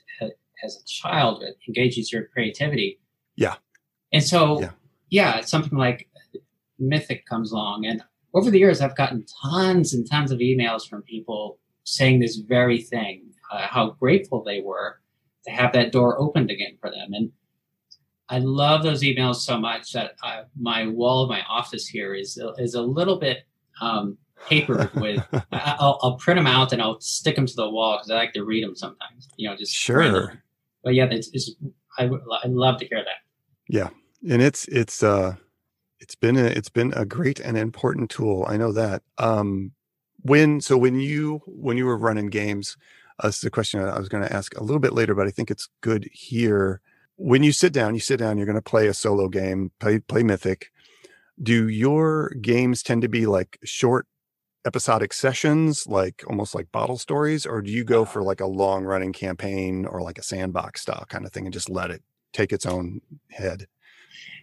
[0.63, 2.97] as a child that engages your creativity.
[3.35, 3.55] Yeah,
[4.13, 4.71] and so yeah,
[5.09, 6.07] yeah something like
[6.79, 8.01] Mythic comes along, and
[8.33, 12.81] over the years, I've gotten tons and tons of emails from people saying this very
[12.81, 15.00] thing uh, how grateful they were
[15.45, 17.13] to have that door opened again for them.
[17.13, 17.31] And
[18.29, 22.41] I love those emails so much that uh, my wall of my office here is
[22.57, 23.45] is a little bit
[23.81, 25.21] um, papered with.
[25.51, 28.33] I'll, I'll, print them out and I'll stick them to the wall because I like
[28.33, 29.27] to read them sometimes.
[29.35, 30.41] You know, just sure.
[30.83, 31.51] But yeah, it's, it's
[31.97, 32.09] I,
[32.43, 33.19] I love to hear that.
[33.67, 33.89] Yeah,
[34.29, 35.35] and it's it's uh
[35.99, 38.45] it's been a it's been a great and important tool.
[38.47, 39.03] I know that.
[39.17, 39.73] Um,
[40.23, 42.77] when so when you when you were running games
[43.21, 45.27] uh, this is a question I was going to ask a little bit later, but
[45.27, 46.81] I think it's good here.
[47.17, 49.99] When you sit down, you sit down, you're going to play a solo game, play,
[49.99, 50.71] play Mythic.
[51.41, 54.07] Do your games tend to be like short
[54.65, 58.83] episodic sessions, like almost like bottle stories, or do you go for like a long
[58.83, 62.03] running campaign or like a sandbox style kind of thing and just let it
[62.33, 63.67] take its own head?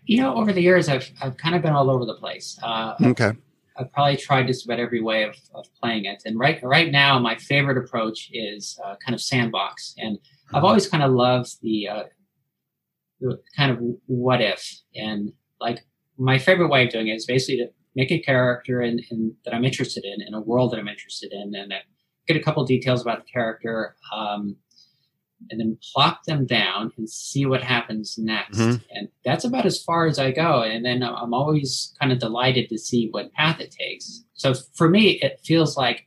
[0.05, 2.59] You know, over the years, I've I've kind of been all over the place.
[2.63, 3.33] Uh, okay.
[3.79, 6.23] I've probably tried just about every way of, of playing it.
[6.25, 9.95] And right right now, my favorite approach is uh, kind of sandbox.
[9.99, 10.19] And
[10.53, 12.03] I've always kind of loved the, uh,
[13.21, 14.81] the kind of what if.
[14.95, 15.85] And like
[16.17, 19.55] my favorite way of doing it is basically to make a character in, in that
[19.55, 21.73] I'm interested in, in a world that I'm interested in, and
[22.27, 23.97] get a couple details about the character.
[24.15, 24.57] Um,
[25.51, 28.59] and then plop them down and see what happens next.
[28.59, 28.83] Mm-hmm.
[28.91, 30.63] And that's about as far as I go.
[30.63, 34.25] And then I'm always kind of delighted to see what path it takes.
[34.35, 36.07] So for me, it feels like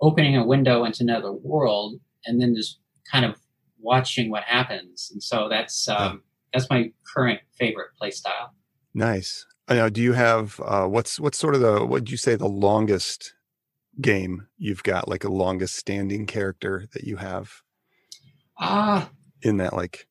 [0.00, 2.78] opening a window into another world and then just
[3.10, 3.36] kind of
[3.78, 5.10] watching what happens.
[5.12, 6.18] And so that's um, yeah.
[6.52, 8.54] that's my current favorite play style.
[8.94, 9.46] Nice.
[9.68, 12.48] Now, do you have uh, what's what's sort of the what would you say the
[12.48, 13.32] longest
[14.00, 17.62] game you've got, like a longest standing character that you have?
[18.62, 19.08] Ah, uh,
[19.42, 20.06] in that like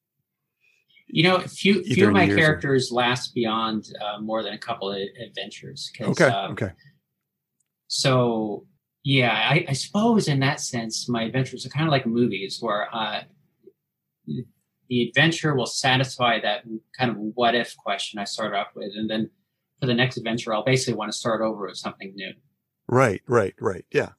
[1.11, 2.95] you know, few few of my characters or...
[2.95, 5.91] last beyond uh, more than a couple of adventures.
[5.99, 6.25] Okay.
[6.25, 6.71] Um, okay.
[7.87, 8.65] So
[9.03, 12.87] yeah, I, I, suppose in that sense, my adventures are kind of like movies, where
[12.95, 13.23] uh,
[14.89, 16.63] the adventure will satisfy that
[16.97, 19.29] kind of what if question I start off with, and then
[19.79, 22.31] for the next adventure, I'll basically want to start over with something new.
[22.87, 23.21] Right.
[23.27, 23.55] Right.
[23.59, 23.85] Right.
[23.91, 24.09] Yeah,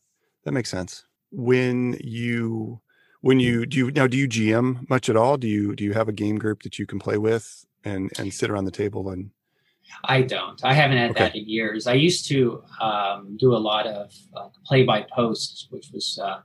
[0.44, 1.04] that makes sense.
[1.30, 2.82] when you
[3.22, 5.36] when you do you now do you GM much at all?
[5.38, 8.32] Do you do you have a game group that you can play with and and
[8.32, 9.30] sit around the table and
[10.04, 10.62] I don't.
[10.64, 11.24] I haven't had okay.
[11.24, 11.86] that in years.
[11.86, 14.12] I used to um, do a lot of
[14.64, 16.40] play by post, which was uh,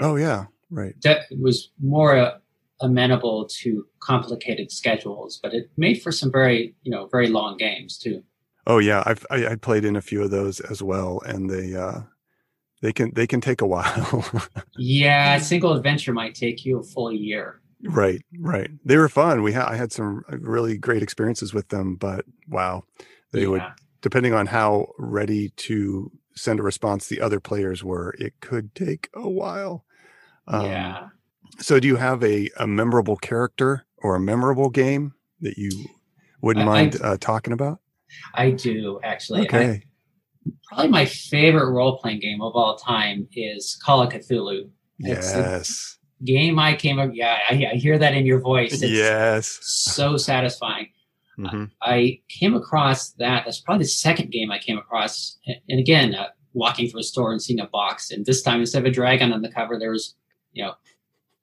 [0.00, 0.94] oh yeah, right.
[1.02, 2.38] That was more uh,
[2.80, 7.98] amenable to complicated schedules, but it made for some very you know very long games
[7.98, 8.22] too.
[8.66, 11.74] Oh yeah, I've I, I played in a few of those as well, and they
[11.74, 12.00] uh,
[12.82, 14.24] they can they can take a while.
[14.76, 17.60] yeah, a single adventure might take you a full year.
[17.84, 18.70] Right, right.
[18.84, 19.42] They were fun.
[19.42, 22.84] We had I had some really great experiences with them, but wow,
[23.32, 23.48] they yeah.
[23.48, 23.62] would
[24.02, 29.08] depending on how ready to send a response the other players were, it could take
[29.14, 29.84] a while.
[30.48, 31.08] Um, yeah.
[31.58, 35.70] So, do you have a, a memorable character or a memorable game that you
[36.40, 37.80] wouldn't I, mind I, uh, talking about?
[38.34, 39.42] I do actually.
[39.42, 39.84] Okay.
[40.46, 44.70] I, probably my favorite role playing game of all time is Call of Cthulhu.
[44.98, 45.98] It's yes.
[46.24, 47.10] game I came up.
[47.12, 48.74] Yeah, I, I, hear that in your voice.
[48.74, 49.58] It's yes.
[49.62, 50.88] So satisfying.
[51.38, 51.64] Mm-hmm.
[51.82, 53.44] I came across that.
[53.44, 55.38] That's probably the second game I came across.
[55.68, 58.80] And again, uh, walking through a store and seeing a box, and this time instead
[58.80, 60.14] of a dragon on the cover, there was,
[60.52, 60.74] you know,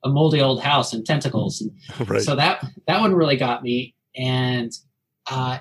[0.03, 1.61] a moldy old house and tentacles.
[1.61, 1.71] And
[2.09, 2.21] right.
[2.21, 3.95] so that that one really got me.
[4.15, 4.71] And
[5.29, 5.59] uh,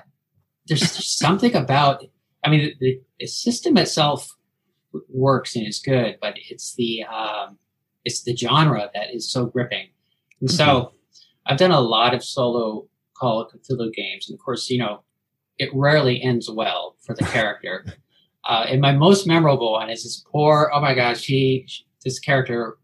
[0.67, 2.03] there's, there's something about.
[2.49, 4.35] I mean, the, the, system itself
[5.07, 7.59] works and is good, but it's the um,
[8.05, 9.89] it's the genre that is so gripping.
[10.41, 10.57] And mm-hmm.
[10.57, 10.93] so,
[11.45, 15.03] I've done a lot of solo Call of Cthulhu games, and of course, you know,
[15.59, 17.85] it rarely ends well for the character.
[18.45, 20.71] uh, and my most memorable one is this poor.
[20.73, 21.67] Oh my gosh, he
[22.03, 22.77] this character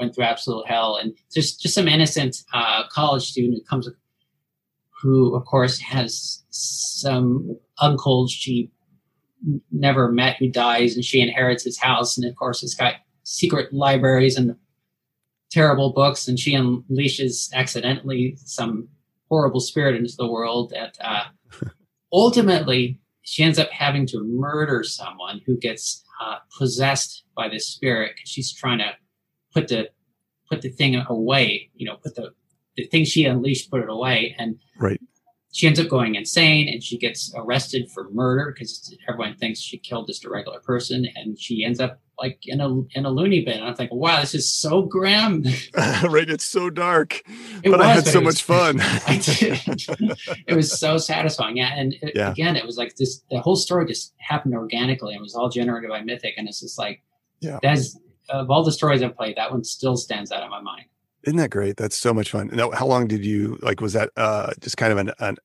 [0.00, 3.88] went through absolute hell, and just just some innocent uh, college student who comes,
[5.00, 8.70] who of course has some uncle she
[9.70, 13.72] never met who dies, and she inherits his house, and of course it's got secret
[13.72, 14.56] libraries and
[15.50, 18.88] terrible books, and she unleashes accidentally some
[19.28, 21.24] horrible spirit into the world that uh,
[22.12, 28.12] ultimately she ends up having to murder someone who gets uh, possessed by this spirit
[28.14, 28.92] because she's trying to
[29.52, 29.88] put the
[30.48, 31.70] put the thing away.
[31.74, 32.30] You know, put the
[32.76, 35.00] the thing she unleashed, put it away, and right.
[35.56, 39.78] She ends up going insane, and she gets arrested for murder because everyone thinks she
[39.78, 43.42] killed just a regular person, and she ends up like in a in a loony
[43.42, 43.54] bin.
[43.54, 45.44] And I'm like, wow, this is so grim.
[45.74, 47.22] right, it's so dark,
[47.64, 48.80] it but was, I had but so was, much fun.
[48.82, 50.44] I did.
[50.46, 51.56] it was so satisfying.
[51.56, 52.32] Yeah, and it, yeah.
[52.32, 53.22] again, it was like this.
[53.30, 56.78] The whole story just happened organically, and was all generated by Mythic, and it's just
[56.78, 57.02] like,
[57.40, 60.60] yeah, that's of all the stories I've played, that one still stands out in my
[60.60, 60.84] mind.
[61.26, 61.76] Isn't that great?
[61.76, 62.50] That's so much fun.
[62.52, 63.80] Now, how long did you like?
[63.80, 65.38] Was that uh, just kind of an, an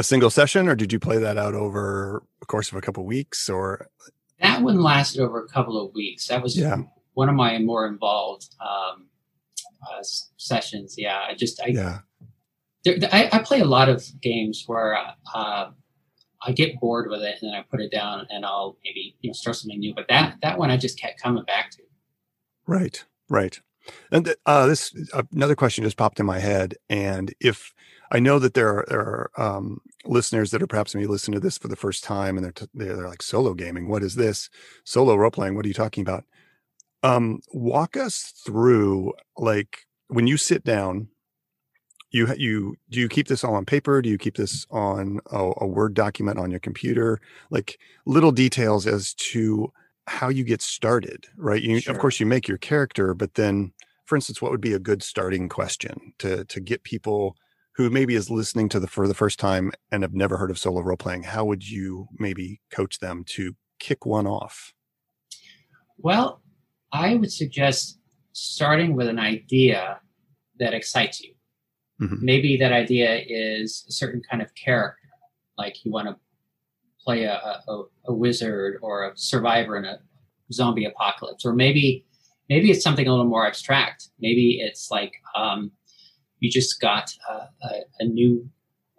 [0.00, 3.02] a single session, or did you play that out over a course of a couple
[3.02, 3.48] of weeks?
[3.48, 3.88] Or
[4.40, 6.26] that one lasted over a couple of weeks.
[6.28, 6.78] That was yeah.
[7.12, 9.08] one of my more involved um,
[9.86, 10.02] uh,
[10.38, 10.94] sessions.
[10.96, 11.98] Yeah, I just I yeah.
[12.82, 15.70] There, I, I, play a lot of games where uh, uh,
[16.42, 19.28] I get bored with it and then I put it down and I'll maybe you
[19.28, 19.94] know start something new.
[19.94, 21.82] But that that one I just kept coming back to.
[22.66, 23.60] Right, right.
[24.10, 24.94] And uh, this
[25.30, 27.74] another question just popped in my head, and if
[28.10, 31.40] I know that there are, there are um, listeners that are perhaps maybe listening to
[31.40, 33.88] this for the first time, and they're t- they're, like solo gaming.
[33.88, 34.50] What is this?
[34.84, 35.54] Solo role playing?
[35.54, 36.24] What are you talking about?
[37.02, 41.08] Um, walk us through like when you sit down.
[42.12, 44.02] You you do you keep this all on paper?
[44.02, 47.20] Do you keep this on a, a word document on your computer?
[47.50, 49.72] Like little details as to
[50.08, 51.62] how you get started, right?
[51.62, 51.94] You, sure.
[51.94, 53.72] Of course, you make your character, but then,
[54.06, 57.36] for instance, what would be a good starting question to to get people
[57.76, 60.58] who maybe is listening to the for the first time and have never heard of
[60.58, 61.24] solo role playing?
[61.24, 64.72] How would you maybe coach them to kick one off?
[65.98, 66.42] Well,
[66.92, 67.98] I would suggest
[68.32, 70.00] starting with an idea
[70.58, 71.34] that excites you.
[72.00, 72.24] Mm-hmm.
[72.24, 75.08] Maybe that idea is a certain kind of character,
[75.58, 76.16] like you want to
[77.04, 79.98] play a, a, a wizard or a survivor in a
[80.52, 82.04] zombie apocalypse, or maybe
[82.48, 84.08] maybe it's something a little more abstract.
[84.18, 85.70] Maybe it's like um,
[86.40, 87.68] you just got a, a,
[88.00, 88.48] a, new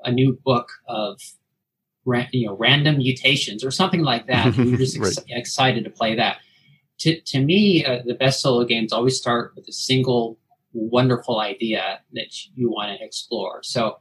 [0.04, 1.20] a new book of
[2.06, 4.56] ra- you know random mutations or something like that.
[4.58, 5.26] you're just ex- right.
[5.30, 6.38] excited to play that.
[7.00, 10.38] To, to me, uh, the best solo games always start with a single
[10.74, 13.62] wonderful idea that you want to explore.
[13.64, 13.98] So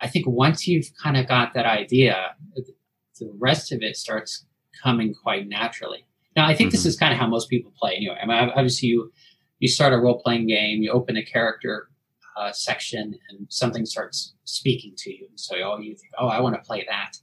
[0.00, 4.46] I think once you've kind of got that idea, the rest of it starts
[4.82, 6.06] coming quite naturally.
[6.36, 6.76] Now, I think mm-hmm.
[6.76, 8.16] this is kind of how most people play anyway.
[8.22, 9.12] I mean, obviously, you
[9.58, 11.90] you start a role playing game, you open a character
[12.38, 15.28] uh, section, and something starts speaking to you.
[15.34, 17.16] So oh, you think, oh, I want to play that.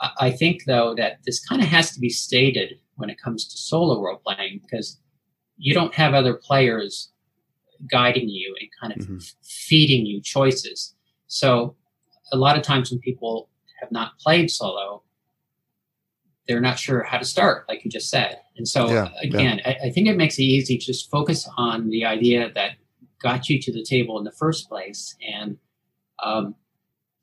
[0.00, 3.46] I, I think though that this kind of has to be stated when it comes
[3.48, 4.98] to solo role playing because
[5.56, 7.10] you don't have other players
[7.90, 9.18] guiding you and kind of mm-hmm.
[9.42, 10.94] feeding you choices.
[11.26, 11.76] So
[12.32, 13.48] a lot of times when people
[13.80, 15.02] have not played solo,
[16.46, 18.38] they're not sure how to start, like you just said.
[18.56, 19.76] And so yeah, again, yeah.
[19.82, 22.72] I, I, think it makes it easy to just focus on the idea that
[23.22, 25.16] got you to the table in the first place.
[25.34, 25.58] And
[26.22, 26.54] um,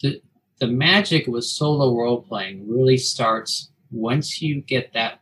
[0.01, 0.21] the
[0.59, 5.21] the magic with solo role playing really starts once you get that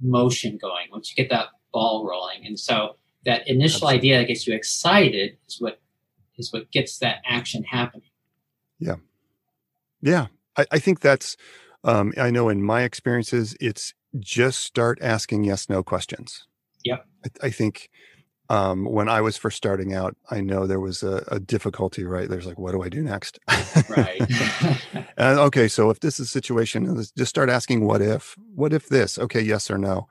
[0.00, 2.44] motion going, once you get that ball rolling.
[2.46, 3.98] And so that initial Absolutely.
[3.98, 5.80] idea that gets you excited is what
[6.36, 8.10] is what gets that action happening.
[8.78, 8.96] Yeah.
[10.00, 10.26] Yeah.
[10.56, 11.36] I, I think that's
[11.84, 16.46] um, I know in my experiences, it's just start asking yes no questions.
[16.84, 17.06] Yep.
[17.24, 17.90] I, I think
[18.52, 22.28] um, when I was first starting out, I know there was a, a difficulty, right?
[22.28, 23.40] There's like, what do I do next?
[23.88, 24.20] right.
[25.16, 28.90] and okay, so if this is a situation, just start asking what if, what if
[28.90, 29.18] this?
[29.18, 30.06] Okay, yes or no.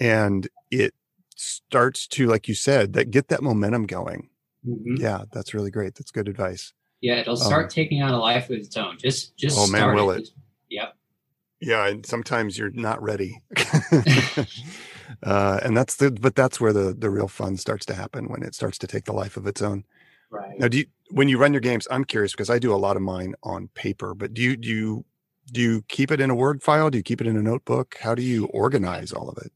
[0.00, 0.92] And it
[1.36, 4.28] starts to, like you said, that get that momentum going.
[4.66, 4.96] Mm-hmm.
[4.96, 5.94] Yeah, that's really great.
[5.94, 6.72] That's good advice.
[7.00, 8.98] Yeah, it'll start um, taking on a life of its own.
[8.98, 9.56] Just, just.
[9.56, 10.30] Oh man, will it?
[10.68, 10.96] Yep.
[11.60, 13.40] Yeah, and sometimes you're not ready.
[15.22, 18.42] uh, and that's the, but that's where the the real fun starts to happen when
[18.42, 19.84] it starts to take the life of its own.
[20.30, 20.58] Right.
[20.58, 21.86] Now, do you, when you run your games?
[21.90, 24.14] I'm curious because I do a lot of mine on paper.
[24.14, 25.04] But do you do you
[25.52, 26.90] do you keep it in a Word file?
[26.90, 27.96] Do you keep it in a notebook?
[28.00, 29.52] How do you organize all of it?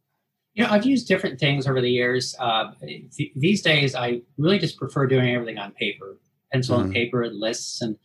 [0.55, 2.35] You know, I've used different things over the years.
[2.39, 6.19] Uh, th- these days, I really just prefer doing everything on paper,
[6.53, 6.87] pencil mm-hmm.
[6.87, 7.97] and paper, and lists, and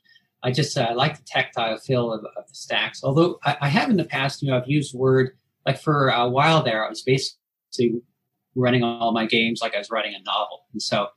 [0.44, 3.04] I just uh, like the tactile feel of, of the stacks.
[3.04, 5.38] Although I, I, have in the past, you know, I've used Word.
[5.66, 8.02] Like for a while there, I was basically
[8.56, 11.08] running all my games like I was writing a novel, and so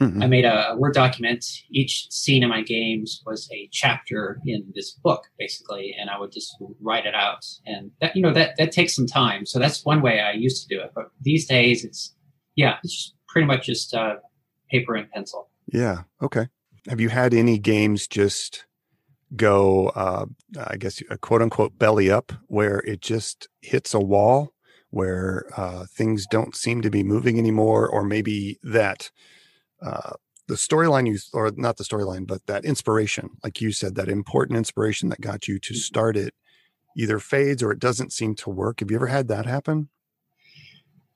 [0.00, 0.22] mm-hmm.
[0.22, 1.44] I made a, Word document.
[1.70, 6.32] Each scene in my games was a chapter in this book, basically, and I would
[6.32, 7.44] just write it out.
[7.66, 9.46] And that, you know, that that takes some time.
[9.46, 10.92] So that's one way I used to do it.
[10.94, 12.14] But these days, it's
[12.56, 14.16] yeah, it's pretty much just uh,
[14.70, 15.48] paper and pencil.
[15.72, 16.02] Yeah.
[16.22, 16.48] Okay.
[16.88, 18.64] Have you had any games just
[19.36, 20.26] go, uh,
[20.66, 24.54] I guess, a quote unquote belly up, where it just hits a wall,
[24.90, 29.10] where uh, things don't seem to be moving anymore, or maybe that
[29.82, 30.12] uh,
[30.48, 34.56] the storyline you, or not the storyline, but that inspiration, like you said, that important
[34.58, 36.34] inspiration that got you to start it,
[36.96, 38.80] either fades or it doesn't seem to work.
[38.80, 39.88] Have you ever had that happen?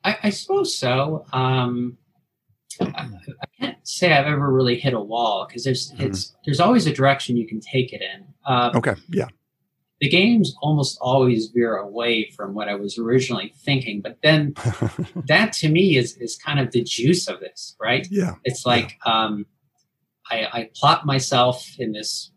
[0.05, 1.27] I, I suppose so.
[1.33, 1.99] Um,
[2.81, 3.09] I,
[3.61, 6.07] I, say I've ever really hit a wall because there's mm-hmm.
[6.07, 8.27] it's there's always a direction you can take it in.
[8.45, 9.29] Uh, okay, yeah.
[10.01, 14.55] The games almost always veer away from what I was originally thinking, but then
[15.29, 18.07] that to me is is kind of the juice of this, right?
[18.11, 18.35] Yeah.
[18.45, 19.25] It's like yeah.
[19.25, 19.47] Um,
[20.31, 22.33] I, I plot myself in this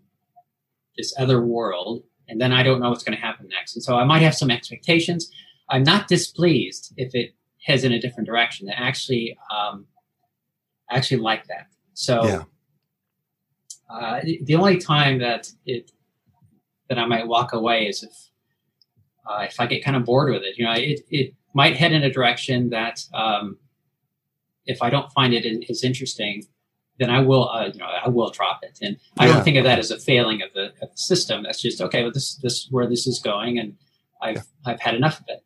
[0.98, 3.98] this other world, and then I don't know what's going to happen next, and so
[3.98, 5.32] I might have some expectations.
[5.70, 8.68] I'm not displeased if it heads in a different direction.
[8.68, 9.86] That actually um,
[10.90, 11.68] I actually like that.
[11.94, 12.44] So yeah.
[13.90, 15.92] uh, the only time that it
[16.90, 18.28] that I might walk away is if
[19.28, 20.58] uh, if I get kind of bored with it.
[20.58, 23.58] You know, it it might head in a direction that um,
[24.66, 26.46] if I don't find it as interesting,
[27.00, 28.80] then I will uh, you know I will drop it.
[28.82, 31.44] And I don't think of that as a failing of the, of the system.
[31.44, 32.04] That's just okay.
[32.04, 33.76] Well, this this where this is going, and
[34.22, 34.42] I've yeah.
[34.66, 35.44] I've had enough of it.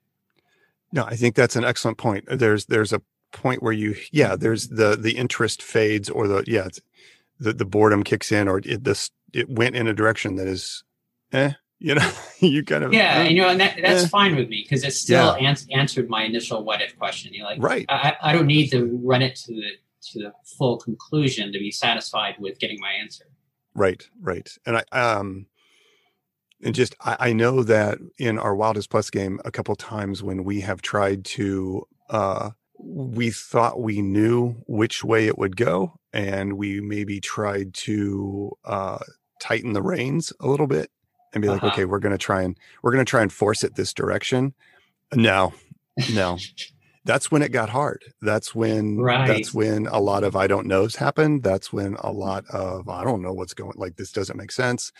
[0.93, 2.25] No, I think that's an excellent point.
[2.27, 3.01] There's there's a
[3.31, 6.67] point where you yeah there's the the interest fades or the yeah
[7.39, 10.83] the the boredom kicks in or it this it went in a direction that is
[11.31, 14.07] eh you know you kind of yeah eh, you know and that, that's eh.
[14.07, 15.49] fine with me because it still yeah.
[15.49, 18.99] ans- answered my initial what if question you like right I, I don't need to
[19.03, 19.71] run it to the
[20.11, 23.25] to the full conclusion to be satisfied with getting my answer
[23.73, 25.47] right right and i um
[26.63, 30.43] and just I, I know that in our wildest plus game a couple times when
[30.43, 32.51] we have tried to uh
[32.83, 38.99] we thought we knew which way it would go and we maybe tried to uh,
[39.39, 40.89] tighten the reins a little bit
[41.33, 41.59] and be uh-huh.
[41.63, 43.93] like okay we're going to try and we're going to try and force it this
[43.93, 44.53] direction.
[45.13, 45.53] No
[46.13, 46.37] no.
[47.03, 48.03] That's when it got hard.
[48.21, 49.27] That's when right.
[49.27, 51.43] that's when a lot of i don't knows happened.
[51.43, 54.91] That's when a lot of i don't know what's going like this doesn't make sense.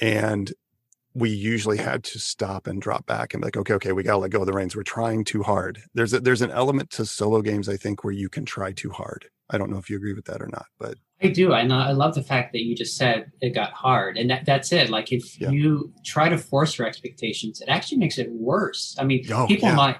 [0.00, 0.52] And
[1.14, 4.12] we usually had to stop and drop back and be like, okay, okay, we got
[4.12, 4.74] to let go of the reins.
[4.74, 5.82] We're trying too hard.
[5.94, 8.90] There's a, there's an element to solo games, I think, where you can try too
[8.90, 9.26] hard.
[9.50, 11.52] I don't know if you agree with that or not, but I do.
[11.52, 11.78] I know.
[11.78, 14.90] I love the fact that you just said it got hard, and that, that's it.
[14.90, 15.50] Like if yeah.
[15.50, 18.96] you try to force your expectations, it actually makes it worse.
[18.98, 19.74] I mean, oh, people yeah.
[19.74, 19.96] might.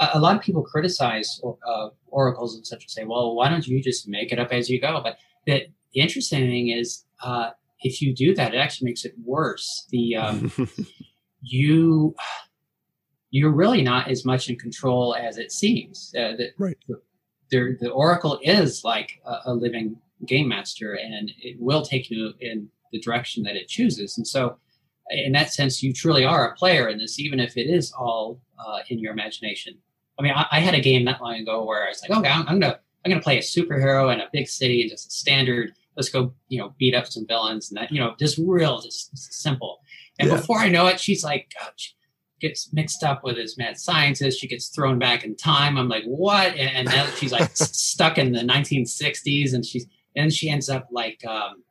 [0.00, 3.80] A, lot of people criticize uh, oracles and such and say, "Well, why don't you
[3.82, 7.50] just make it up as you go?" But the, the interesting thing is, uh,
[7.84, 9.86] if you do that, it actually makes it worse.
[9.90, 10.52] The um,
[11.42, 12.16] you
[13.30, 16.14] you're really not as much in control as it seems.
[16.16, 16.76] Uh, the, right.
[16.86, 17.00] The,
[17.50, 22.32] there, the Oracle is like a, a living game master, and it will take you
[22.40, 24.16] in the direction that it chooses.
[24.16, 24.56] And so,
[25.10, 28.40] in that sense, you truly are a player in this, even if it is all
[28.64, 29.74] uh, in your imagination.
[30.18, 32.30] I mean, I, I, had a game not long ago where I was like, okay,
[32.30, 35.10] I'm, I'm gonna I'm gonna play a superhero in a big city and just a
[35.10, 35.72] standard.
[35.96, 39.16] Let's go, you know, beat up some villains and that, you know, just real, just
[39.16, 39.80] simple.
[40.18, 40.36] And yeah.
[40.36, 41.92] before I know it, she's like, she
[42.40, 44.38] gets mixed up with his mad scientist.
[44.38, 45.76] She gets thrown back in time.
[45.78, 46.54] I'm like, what?
[46.56, 49.86] And, now she's like stuck in the 1960s, and she's
[50.16, 51.64] and she ends up like um,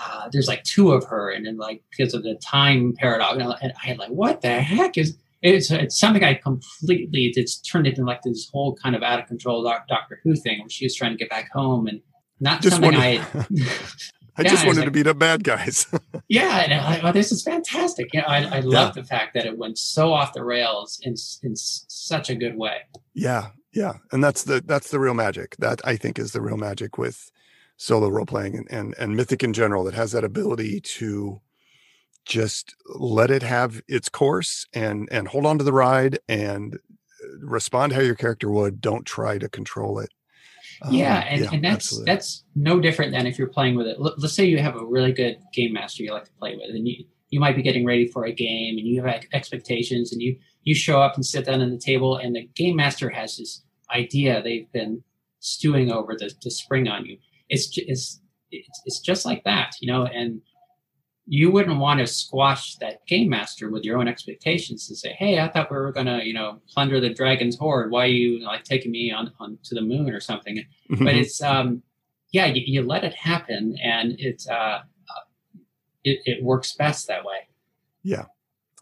[0.00, 3.72] uh, there's like two of her, and then like because of the time paradox, and
[3.82, 5.16] I like, what the heck is?
[5.40, 9.26] It's, it's something I completely it's turned into like this whole kind of out of
[9.28, 12.00] control Doctor Who thing where she was trying to get back home and
[12.40, 13.24] not Just something I
[14.38, 15.86] I yeah, just wanted like, to beat up bad guys.
[16.28, 18.14] yeah, and I, oh, this is fantastic.
[18.14, 19.02] You know, I, I love yeah.
[19.02, 22.82] the fact that it went so off the rails in in such a good way.
[23.14, 25.56] Yeah, yeah, and that's the that's the real magic.
[25.58, 27.32] That I think is the real magic with
[27.78, 29.82] solo role playing and, and and mythic in general.
[29.82, 31.40] That has that ability to
[32.24, 37.38] just let it have its course and and hold on to the ride and uh,
[37.40, 38.80] respond how your character would.
[38.80, 40.12] Don't try to control it
[40.90, 42.12] yeah, um, and, yeah, and that's absolutely.
[42.12, 43.96] that's no different than if you're playing with it.
[43.98, 46.70] L- let's say you have a really good game master you like to play with,
[46.70, 50.22] and you you might be getting ready for a game, and you have expectations, and
[50.22, 53.36] you you show up and sit down at the table, and the game master has
[53.36, 53.62] this
[53.94, 55.02] idea they've been
[55.40, 57.18] stewing over to, to spring on you.
[57.48, 58.20] It's it's
[58.50, 60.40] it's just like that, you know, and
[61.30, 65.38] you wouldn't want to squash that game master with your own expectations and say, "Hey,
[65.38, 67.90] I thought we were gonna, you know, plunder the dragon's hoard.
[67.90, 71.04] Why are you like taking me on, on to the moon or something?" Mm-hmm.
[71.04, 71.82] But it's, um,
[72.32, 75.60] yeah, you, you, let it happen, and it's, uh, uh,
[76.02, 77.48] it, it works best that way.
[78.02, 78.24] Yeah,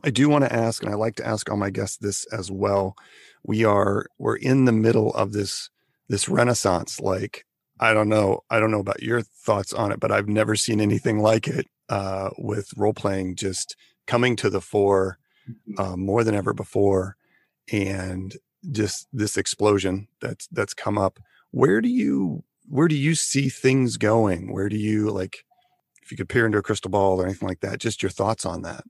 [0.05, 2.49] I do want to ask, and I like to ask all my guests this as
[2.49, 2.95] well.
[3.43, 5.69] We are we're in the middle of this
[6.09, 7.01] this renaissance.
[7.01, 7.45] Like
[7.81, 10.81] I don't know, I don't know about your thoughts on it, but I've never seen
[10.81, 13.77] anything like it uh, with role playing just
[14.07, 15.19] coming to the fore
[15.49, 15.81] mm-hmm.
[15.81, 17.17] uh, more than ever before,
[17.73, 18.37] and
[18.71, 21.19] just this explosion that's that's come up.
[21.51, 24.53] Where do you where do you see things going?
[24.53, 25.45] Where do you like?
[26.03, 28.47] If you could peer into a crystal ball or anything like that, just your thoughts
[28.47, 28.85] on that.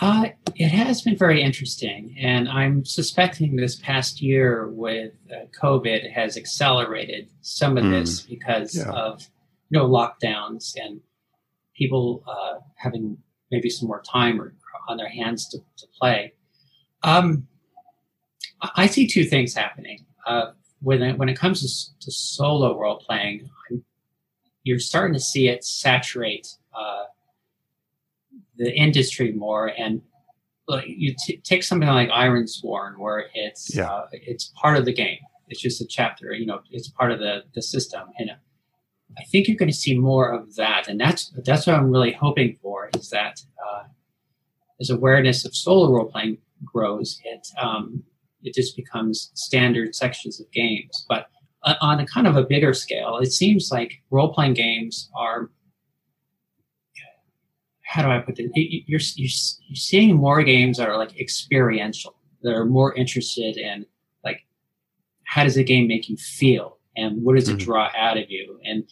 [0.00, 6.10] Uh, it has been very interesting, and I'm suspecting this past year with uh, COVID
[6.10, 7.90] has accelerated some of mm.
[7.90, 8.90] this because yeah.
[8.90, 9.28] of
[9.68, 11.00] you know lockdowns and
[11.80, 13.16] people uh, having
[13.50, 14.54] maybe some more time or
[14.88, 16.32] on their hands to, to play.
[17.02, 17.46] Um,
[18.76, 20.04] I see two things happening.
[20.26, 20.52] Uh,
[20.82, 23.48] when it, when it comes to, to solo role playing,
[24.64, 27.04] you're starting to see it saturate uh,
[28.56, 29.72] the industry more.
[29.76, 30.02] And
[30.86, 33.90] you t- take something like Ironsworn, where it's yeah.
[33.90, 35.18] uh, it's part of the game.
[35.48, 36.32] It's just a chapter.
[36.32, 38.08] You know, it's part of the the system.
[38.18, 38.30] And
[39.18, 42.12] I think you're going to see more of that, and that's that's what I'm really
[42.12, 42.90] hoping for.
[42.96, 43.82] Is that uh,
[44.80, 48.04] as awareness of solo role playing grows, it um,
[48.42, 51.04] it just becomes standard sections of games.
[51.08, 51.26] But
[51.80, 55.50] on a kind of a bigger scale, it seems like role playing games are.
[57.82, 58.50] How do I put it?
[58.54, 62.14] You're, you're you're seeing more games that are like experiential.
[62.42, 63.84] That are more interested in
[64.24, 64.46] like
[65.24, 67.64] how does a game make you feel and what does it mm-hmm.
[67.64, 68.58] draw out of you?
[68.64, 68.84] And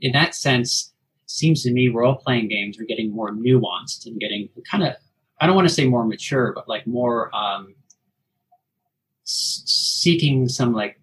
[0.00, 0.92] in that sense
[1.24, 4.92] it seems to me role playing games are getting more nuanced and getting kind of
[5.40, 7.74] i don't want to say more mature but like more um,
[9.24, 11.00] s- seeking some like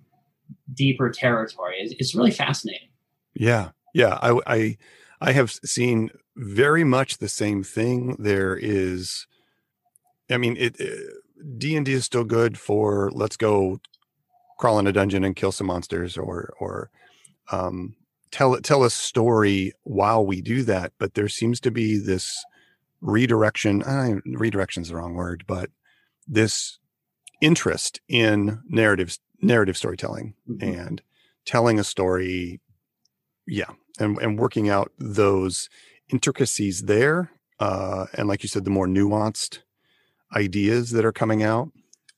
[0.74, 1.76] deeper territory.
[1.80, 2.90] It's, it's really fascinating.
[3.34, 3.70] Yeah.
[3.94, 4.18] Yeah.
[4.22, 4.78] I, I
[5.20, 8.16] i have seen very much the same thing.
[8.20, 9.28] There is
[10.30, 10.78] i mean it
[11.58, 13.80] d&d is still good for let's go
[14.62, 16.92] crawl in a dungeon and kill some monsters or or
[17.52, 17.96] um,
[18.30, 22.46] tell tell a story while we do that but there seems to be this
[23.02, 23.82] redirection
[24.24, 25.72] redirection is the wrong word but
[26.28, 26.78] this
[27.42, 30.64] interest in narrative narrative storytelling mm-hmm.
[30.64, 31.02] and
[31.44, 32.62] telling a story
[33.48, 35.70] yeah and and working out those
[36.10, 39.62] intricacies there uh, and like you said the more nuanced
[40.36, 41.72] ideas that are coming out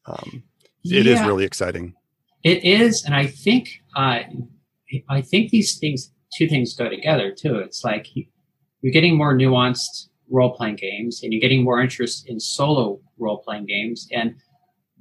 [0.07, 0.43] um,
[0.83, 1.13] it yeah.
[1.13, 1.95] is really exciting
[2.43, 4.19] it is, and I think uh,
[5.09, 7.55] I think these things, two things go together too.
[7.57, 12.39] It's like you're getting more nuanced role playing games, and you're getting more interest in
[12.39, 14.35] solo role playing games, and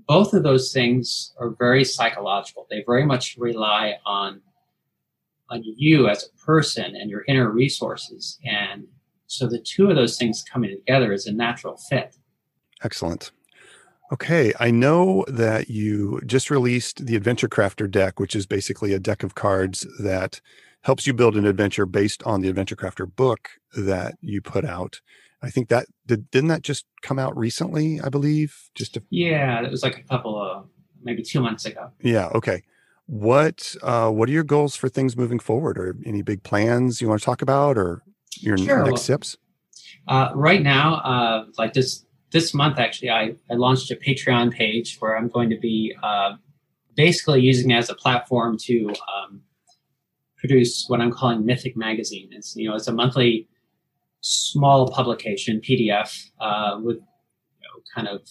[0.07, 2.67] both of those things are very psychological.
[2.71, 4.41] They very much rely on
[5.51, 8.87] on you as a person and your inner resources, and
[9.27, 12.17] so the two of those things coming together is a natural fit.
[12.85, 13.33] Excellent.
[14.13, 18.99] Okay, I know that you just released the Adventure Crafter deck, which is basically a
[18.99, 20.43] deck of cards that
[20.83, 25.01] helps you build an adventure based on the Adventure Crafter book that you put out.
[25.43, 28.01] I think that did didn't that just come out recently?
[28.03, 30.67] I believe just a, yeah, it was like a couple of
[31.03, 31.91] maybe two months ago.
[32.03, 32.27] Yeah.
[32.35, 32.63] Okay.
[33.07, 37.09] What uh, what are your goals for things moving forward, or any big plans you
[37.09, 38.03] want to talk about, or
[38.41, 39.39] your sure, next steps?
[40.07, 44.97] Uh, right now, uh, like this this month, actually, I, I launched a Patreon page
[44.99, 46.33] where I'm going to be uh,
[46.97, 49.43] basically using as a platform to um,
[50.39, 52.31] produce what I'm calling Mythic Magazine.
[52.33, 53.49] It's you know it's a monthly
[54.21, 58.23] small publication PDF uh, with you know, kind of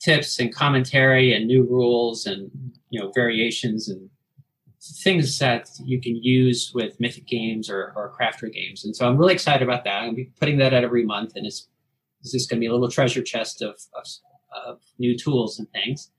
[0.00, 2.50] tips and commentary and new rules and
[2.90, 4.10] you know variations and
[5.02, 9.16] things that you can use with mythic games or, or crafter games and so i'm
[9.16, 11.68] really excited about that i'm be putting that out every month and it's,
[12.24, 14.04] it's just going to be a little treasure chest of, of,
[14.66, 16.10] of, new tools and things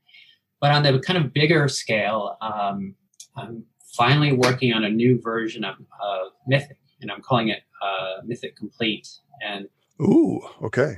[0.60, 2.94] but on the kind of bigger scale um,
[3.36, 8.22] i'm finally working on a new version of uh, mythic and i'm calling it uh,
[8.24, 9.08] mythic complete
[9.46, 9.68] and
[10.00, 10.96] ooh okay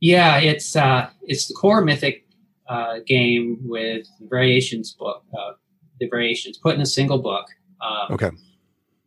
[0.00, 2.28] yeah it's uh, it's the core mythic
[2.68, 5.52] uh, game with variations book, uh,
[6.00, 7.46] the variations put in a single book.
[7.80, 8.30] Um, okay.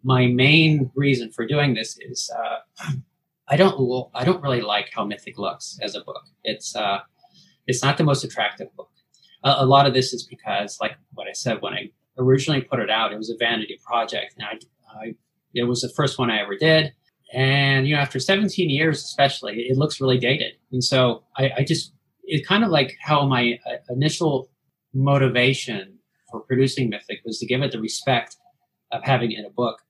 [0.04, 2.92] My main reason for doing this is uh,
[3.52, 6.24] I don't I don't really like how Mythic looks as a book.
[6.46, 7.00] It's uh,
[7.68, 8.90] it's not the most attractive book.
[9.44, 12.90] a lot of this is because, like what I said when I originally put it
[12.90, 15.16] out, it was a vanity project, and I, I
[15.54, 16.94] it was the first one I ever did.
[17.34, 20.54] And you know, after 17 years, especially, it looks really dated.
[20.72, 21.94] And so I, I just
[22.24, 24.50] it's kind of like how my uh, initial
[24.94, 25.98] motivation
[26.30, 28.38] for producing Mythic was to give it the respect
[28.94, 29.82] of having it in a book.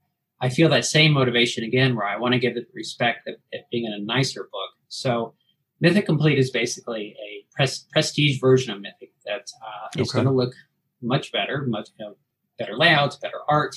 [0.41, 3.35] I feel that same motivation again, where I want to give it the respect of
[3.51, 4.71] it being in a nicer book.
[4.87, 5.35] So,
[5.79, 10.17] Mythic Complete is basically a pres- prestige version of Mythic that uh, is okay.
[10.17, 10.53] going to look
[11.01, 12.15] much better, much you know,
[12.59, 13.75] better layouts, better art.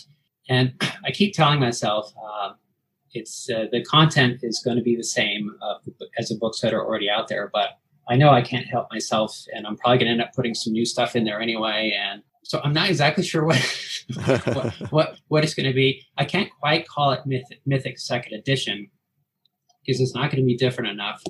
[0.49, 2.53] And I keep telling myself uh,
[3.13, 5.57] it's uh, the content is going to be the same
[6.19, 9.45] as the books that are already out there, but I know I can't help myself,
[9.55, 11.97] and I'm probably going to end up putting some new stuff in there anyway.
[11.99, 13.57] And so I'm not exactly sure what
[14.25, 16.07] what, what, what it's going to be.
[16.17, 18.91] I can't quite call it Mythic, Mythic Second Edition
[19.85, 21.23] because it's not going to be different enough.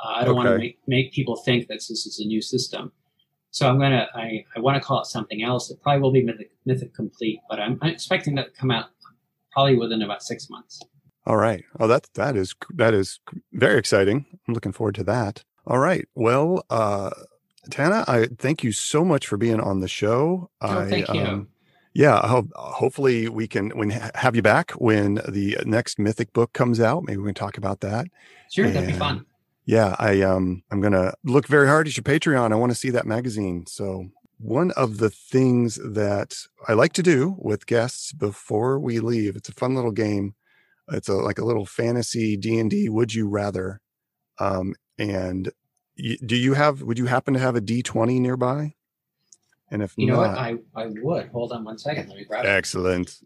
[0.00, 0.36] Uh, I don't okay.
[0.36, 2.92] want to make make people think that this is a new system.
[3.50, 5.70] So I'm gonna I, I want to call it something else.
[5.70, 8.86] It probably will be Mythic, Mythic Complete, but I'm, I'm expecting that to come out
[9.50, 10.80] probably within about six months.
[11.26, 11.64] All right.
[11.80, 13.20] Oh, that that is that is
[13.52, 14.26] very exciting.
[14.46, 15.44] I'm looking forward to that.
[15.66, 16.06] All right.
[16.14, 17.10] Well, uh,
[17.70, 20.50] Tana, I thank you so much for being on the show.
[20.60, 21.20] Oh, I, thank you.
[21.20, 21.48] Um,
[21.94, 26.80] yeah, ho- hopefully we can when have you back when the next Mythic book comes
[26.80, 27.04] out.
[27.04, 28.06] Maybe we can talk about that.
[28.50, 29.26] Sure, and, that'd be fun.
[29.64, 32.52] Yeah, I um I'm gonna look very hard at your Patreon.
[32.52, 33.66] I want to see that magazine.
[33.66, 36.36] So one of the things that
[36.68, 40.34] I like to do with guests before we leave, it's a fun little game.
[40.90, 42.88] It's a like a little fantasy D and D.
[42.88, 43.80] Would you rather?
[44.38, 45.50] Um, and
[45.98, 46.82] do you have?
[46.82, 48.74] Would you happen to have a D twenty nearby?
[49.70, 51.28] And if you know not, what, I I would.
[51.28, 52.08] Hold on one second.
[52.08, 52.48] Let me grab it.
[52.48, 53.18] Excellent.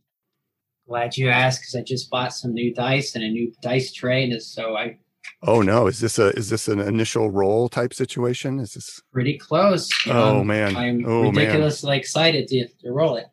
[0.89, 4.25] Glad you asked because I just bought some new dice and a new dice tray,
[4.25, 4.99] and so I.
[5.43, 5.87] Oh no!
[5.87, 8.59] Is this a is this an initial roll type situation?
[8.59, 9.89] Is this pretty close?
[10.07, 10.77] oh um, man!
[10.77, 11.99] I'm oh, ridiculously man.
[12.01, 13.27] excited to, to roll it.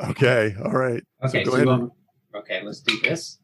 [0.00, 0.54] Okay.
[0.64, 1.02] All right.
[1.24, 1.44] Okay.
[1.44, 1.92] So, so um,
[2.34, 2.62] okay.
[2.62, 3.38] Let's do this.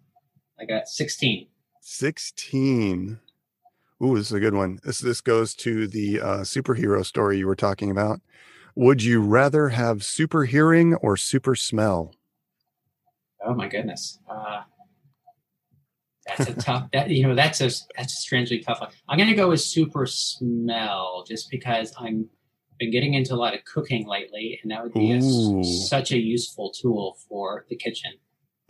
[0.59, 1.48] I got sixteen.
[1.82, 3.20] Sixteen.
[4.03, 4.80] Ooh, this is a good one.
[4.82, 8.20] This this goes to the uh, superhero story you were talking about.
[8.74, 12.14] Would you rather have super hearing or super smell?
[13.44, 14.62] Oh my goodness, uh,
[16.26, 16.88] that's a tough.
[16.92, 18.90] That you know, that's a that's a strangely tough one.
[19.09, 22.28] I'm gonna go with super smell just because I'm
[22.78, 25.20] been getting into a lot of cooking lately, and that would be a,
[25.62, 28.12] such a useful tool for the kitchen.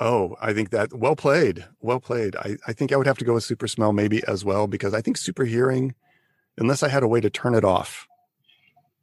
[0.00, 1.66] Oh, I think that well played.
[1.80, 2.34] Well played.
[2.36, 4.94] I, I think I would have to go with super smell maybe as well because
[4.94, 5.94] I think super hearing,
[6.56, 8.08] unless I had a way to turn it off,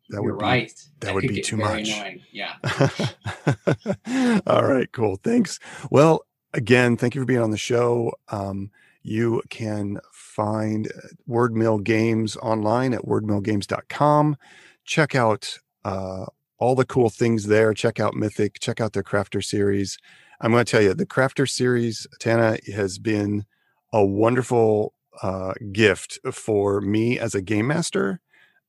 [0.10, 0.74] that You're would be, right.
[1.00, 1.89] That, that would be too much.
[1.89, 2.22] Annoying.
[2.32, 2.56] Yeah.
[4.48, 4.91] All right.
[4.91, 5.18] Cool.
[5.24, 5.60] Thanks.
[5.91, 8.14] Well, again, thank you for being on the show.
[8.30, 8.72] Um,
[9.04, 10.91] you can find
[11.30, 14.38] Wordmill Games online at wordmillgames.com.
[14.84, 16.26] Check out uh,
[16.58, 17.74] all the cool things there.
[17.74, 18.60] Check out Mythic.
[18.60, 19.98] Check out their Crafter series.
[20.39, 23.45] I'm going to tell you, the Crafter series, Tana, has been
[23.91, 28.21] a wonderful uh, gift for me as a game master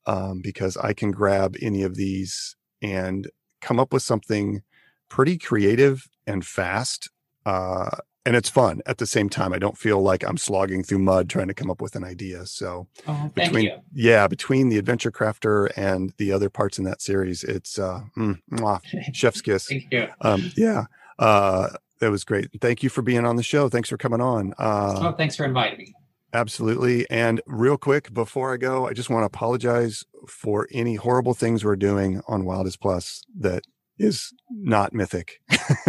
[0.06, 3.28] um, because I can grab any of these and
[3.60, 4.62] come up with something
[5.08, 7.10] pretty creative and fast.
[7.44, 7.90] Uh,
[8.24, 9.54] and it's fun at the same time.
[9.54, 12.44] I don't feel like I'm slogging through mud trying to come up with an idea.
[12.44, 17.42] So oh, between yeah, between the Adventure Crafter and the other parts in that series,
[17.42, 18.80] it's uh, mm, mwah,
[19.14, 19.66] chef's kiss.
[19.66, 20.08] Thank you.
[20.20, 20.84] Um, yeah,
[21.18, 21.68] uh,
[22.00, 22.48] that was great.
[22.60, 23.68] Thank you for being on the show.
[23.68, 24.54] Thanks for coming on.
[24.58, 25.94] Uh, oh, thanks for inviting me.
[26.32, 27.08] Absolutely.
[27.10, 31.64] And real quick before I go, I just want to apologize for any horrible things
[31.64, 33.64] we're doing on Wildest Plus that
[33.98, 35.40] is not mythic.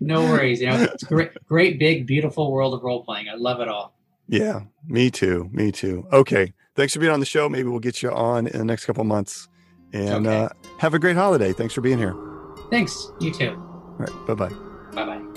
[0.00, 0.60] no worries.
[0.60, 3.28] You know, it's great, great, big, beautiful world of role playing.
[3.28, 3.94] I love it all.
[4.28, 5.48] Yeah, me too.
[5.52, 6.06] Me too.
[6.12, 6.52] Okay.
[6.74, 7.48] Thanks for being on the show.
[7.48, 9.48] Maybe we'll get you on in the next couple months.
[9.92, 10.44] And okay.
[10.44, 11.52] uh, have a great holiday.
[11.52, 12.27] Thanks for being here.
[12.70, 13.10] Thanks.
[13.20, 13.50] You too.
[13.50, 14.26] All right.
[14.26, 14.54] Bye bye.
[14.92, 15.28] Bye bye.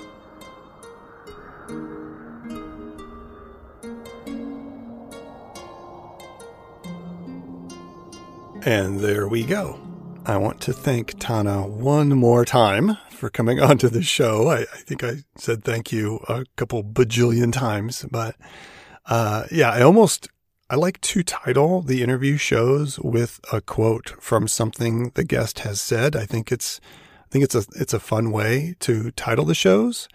[8.64, 9.80] And there we go.
[10.24, 14.50] I want to thank Tana one more time for coming onto the show.
[14.50, 18.36] I, I think I said thank you a couple bajillion times, but
[19.08, 20.28] uh, yeah, I almost
[20.70, 25.82] I like to title the interview shows with a quote from something the guest has
[25.82, 26.16] said.
[26.16, 26.80] I think it's
[27.32, 30.08] think it's a it's a fun way to title the shows.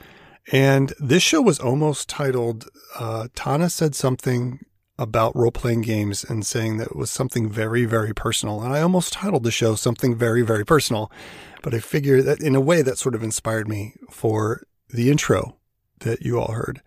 [0.53, 4.61] And this show was almost titled uh, Tana said something
[4.99, 8.62] about role playing games and saying that it was something very, very personal.
[8.62, 11.11] And I almost titled the show something very, very personal,
[11.62, 15.57] but I figure that in a way that sort of inspired me for the intro
[16.01, 16.81] that you all heard.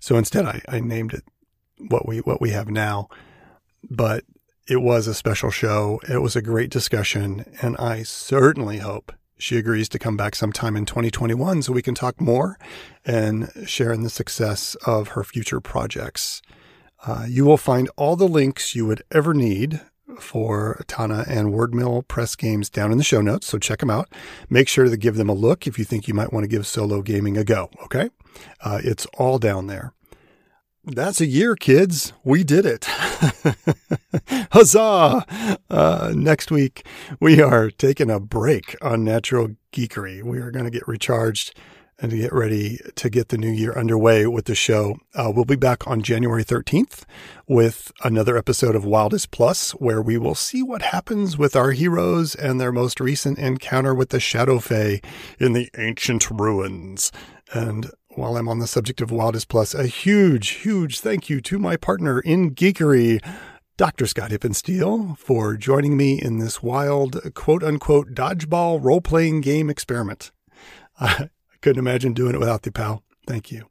[0.00, 1.24] So instead I, I named it
[1.88, 3.08] what we, what we have now,
[3.88, 4.24] but
[4.68, 6.00] it was a special show.
[6.08, 9.12] It was a great discussion and I certainly hope
[9.42, 12.58] she agrees to come back sometime in 2021 so we can talk more
[13.04, 16.40] and share in the success of her future projects.
[17.04, 19.80] Uh, you will find all the links you would ever need
[20.20, 23.48] for Tana and Wordmill Press Games down in the show notes.
[23.48, 24.08] So check them out.
[24.48, 26.66] Make sure to give them a look if you think you might want to give
[26.66, 27.70] solo gaming a go.
[27.84, 28.10] Okay.
[28.60, 29.92] Uh, it's all down there.
[30.84, 32.12] That's a year, kids.
[32.24, 32.86] We did it.
[34.50, 35.24] Huzzah!
[35.70, 36.84] Uh, next week,
[37.20, 40.24] we are taking a break on natural geekery.
[40.24, 41.54] We are going to get recharged
[42.00, 44.96] and to get ready to get the new year underway with the show.
[45.14, 47.04] Uh, we'll be back on January 13th
[47.46, 52.34] with another episode of Wildest Plus, where we will see what happens with our heroes
[52.34, 55.00] and their most recent encounter with the Shadow Fae
[55.38, 57.12] in the ancient ruins.
[57.52, 61.58] And while I'm on the subject of Wildest Plus, a huge, huge thank you to
[61.58, 63.24] my partner in geekery,
[63.76, 64.06] Dr.
[64.06, 70.30] Scott Hippensteel, for joining me in this wild, quote unquote, dodgeball role playing game experiment.
[71.00, 73.02] I couldn't imagine doing it without the pal.
[73.26, 73.66] Thank you.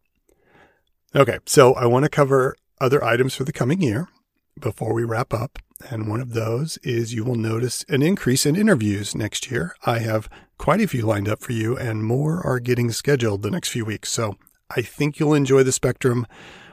[1.16, 4.08] Okay, so I want to cover other items for the coming year
[4.60, 5.60] before we wrap up.
[5.90, 9.76] And one of those is you will notice an increase in interviews next year.
[9.86, 13.52] I have quite a few lined up for you, and more are getting scheduled the
[13.52, 14.10] next few weeks.
[14.10, 14.38] So
[14.76, 16.28] I think you'll enjoy the spectrum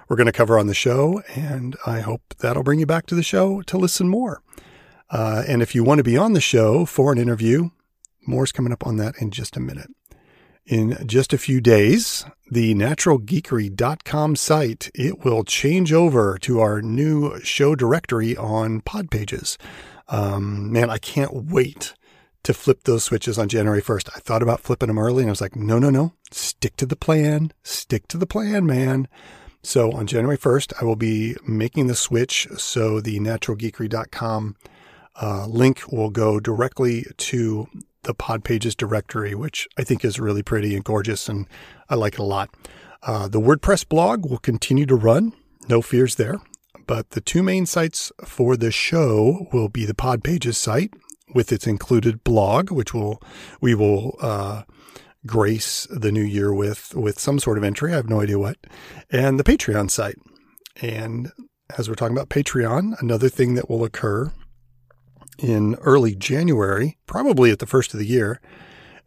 [0.08, 3.14] we're going to cover on the show, and I hope that'll bring you back to
[3.14, 4.42] the show to listen more.
[5.10, 7.70] Uh, and if you want to be on the show for an interview,
[8.26, 9.90] more's coming up on that in just a minute
[10.68, 17.40] in just a few days, the naturalgeekery.com site, it will change over to our new
[17.40, 19.56] show directory on pod pages.
[20.08, 21.94] Um, man, I can't wait
[22.42, 24.10] to flip those switches on January 1st.
[24.14, 26.86] I thought about flipping them early and I was like, no, no, no, stick to
[26.86, 29.08] the plan, stick to the plan, man.
[29.62, 32.46] So on January 1st, I will be making the switch.
[32.56, 34.56] So the naturalgeekery.com
[35.20, 37.68] uh, link will go directly to
[38.02, 41.46] the Pod Pages directory, which I think is really pretty and gorgeous, and
[41.88, 42.50] I like it a lot.
[43.02, 45.32] Uh, the WordPress blog will continue to run,
[45.68, 46.38] no fears there.
[46.86, 50.92] But the two main sites for the show will be the Pod Pages site
[51.34, 53.20] with its included blog, which will
[53.60, 54.62] we will uh,
[55.26, 57.92] grace the new year with with some sort of entry.
[57.92, 58.56] I have no idea what,
[59.10, 60.16] and the Patreon site.
[60.80, 61.30] And
[61.76, 64.32] as we're talking about Patreon, another thing that will occur
[65.38, 68.40] in early January, probably at the first of the year,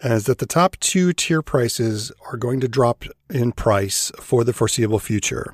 [0.04, 4.54] is that the top two tier prices are going to drop in price for the
[4.54, 5.54] foreseeable future.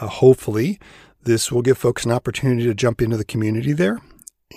[0.00, 0.78] Uh, hopefully,
[1.22, 4.00] this will give folks an opportunity to jump into the community there.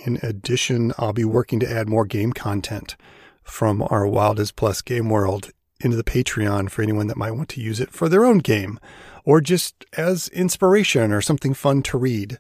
[0.06, 2.96] In addition, I'll be working to add more game content
[3.44, 5.52] from our Wildest Plus game world
[5.82, 8.80] into the Patreon for anyone that might want to use it for their own game
[9.24, 12.38] or just as inspiration or something fun to read.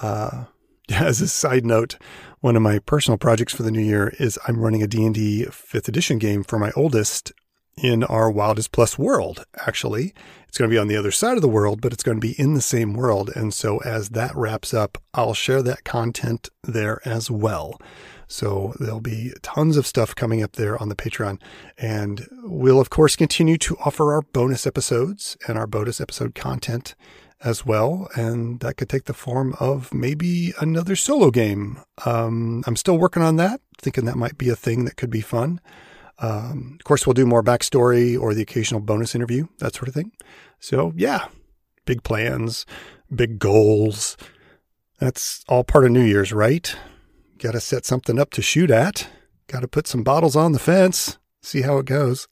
[0.00, 0.44] Uh,
[0.94, 1.96] as a side note,
[2.40, 5.88] one of my personal projects for the new year is I'm running a D&D 5th
[5.88, 7.32] edition game for my oldest
[7.76, 10.12] in our Wildest Plus world, actually.
[10.48, 12.26] It's going to be on the other side of the world, but it's going to
[12.26, 13.30] be in the same world.
[13.34, 17.78] And so as that wraps up, I'll share that content there as well.
[18.26, 21.40] So there'll be tons of stuff coming up there on the Patreon.
[21.78, 26.94] And we'll, of course, continue to offer our bonus episodes and our bonus episode content
[27.42, 28.08] as well.
[28.14, 31.80] And that could take the form of maybe another solo game.
[32.04, 35.20] Um, I'm still working on that, thinking that might be a thing that could be
[35.20, 35.60] fun.
[36.18, 39.94] Um, of course, we'll do more backstory or the occasional bonus interview, that sort of
[39.94, 40.12] thing.
[40.58, 41.28] So, yeah,
[41.86, 42.66] big plans,
[43.14, 44.18] big goals.
[44.98, 46.76] That's all part of New Year's, right?
[47.38, 49.08] Got to set something up to shoot at.
[49.46, 52.28] Got to put some bottles on the fence, see how it goes.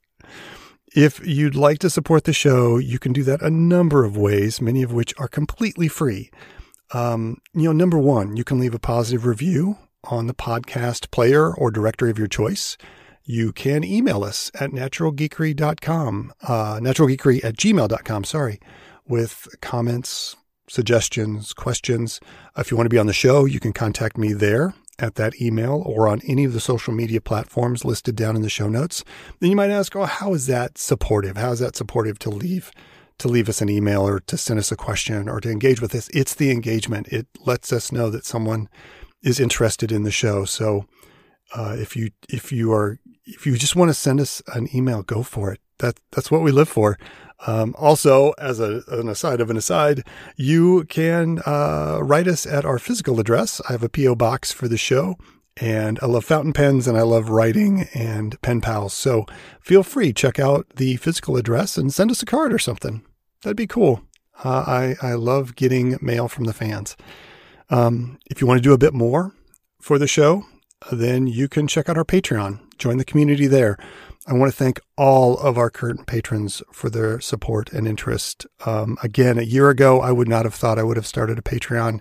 [0.95, 4.59] If you'd like to support the show, you can do that a number of ways,
[4.59, 6.31] many of which are completely free.
[6.91, 11.53] Um, you know, number one, you can leave a positive review on the podcast player
[11.53, 12.75] or directory of your choice.
[13.23, 18.59] You can email us at naturalgeekery.com, uh, naturalgeekery at gmail.com, sorry,
[19.07, 20.35] with comments,
[20.67, 22.19] suggestions, questions.
[22.57, 25.41] If you want to be on the show, you can contact me there at that
[25.41, 29.03] email or on any of the social media platforms listed down in the show notes.
[29.39, 31.37] Then you might ask, oh, how is that supportive?
[31.37, 32.71] How is that supportive to leave
[33.17, 35.93] to leave us an email or to send us a question or to engage with
[35.95, 36.09] us?
[36.13, 37.07] It's the engagement.
[37.07, 38.69] It lets us know that someone
[39.21, 40.45] is interested in the show.
[40.45, 40.85] So
[41.55, 45.03] uh, if you if you are if you just want to send us an email,
[45.03, 45.59] go for it.
[45.79, 46.97] That that's what we live for.
[47.47, 50.05] Um, also, as a, an aside of an aside,
[50.35, 53.61] you can uh, write us at our physical address.
[53.67, 55.15] I have a PO box for the show,
[55.59, 58.93] and I love fountain pens and I love writing and pen pals.
[58.93, 59.25] So
[59.61, 63.03] feel free check out the physical address and send us a card or something.
[63.41, 64.01] That'd be cool.
[64.43, 66.95] Uh, I I love getting mail from the fans.
[67.69, 69.33] Um, if you want to do a bit more
[69.81, 70.43] for the show,
[70.91, 72.59] then you can check out our Patreon.
[72.77, 73.77] Join the community there.
[74.29, 78.45] I want to thank all of our current patrons for their support and interest.
[78.63, 81.41] Um, again, a year ago, I would not have thought I would have started a
[81.41, 81.99] Patreon,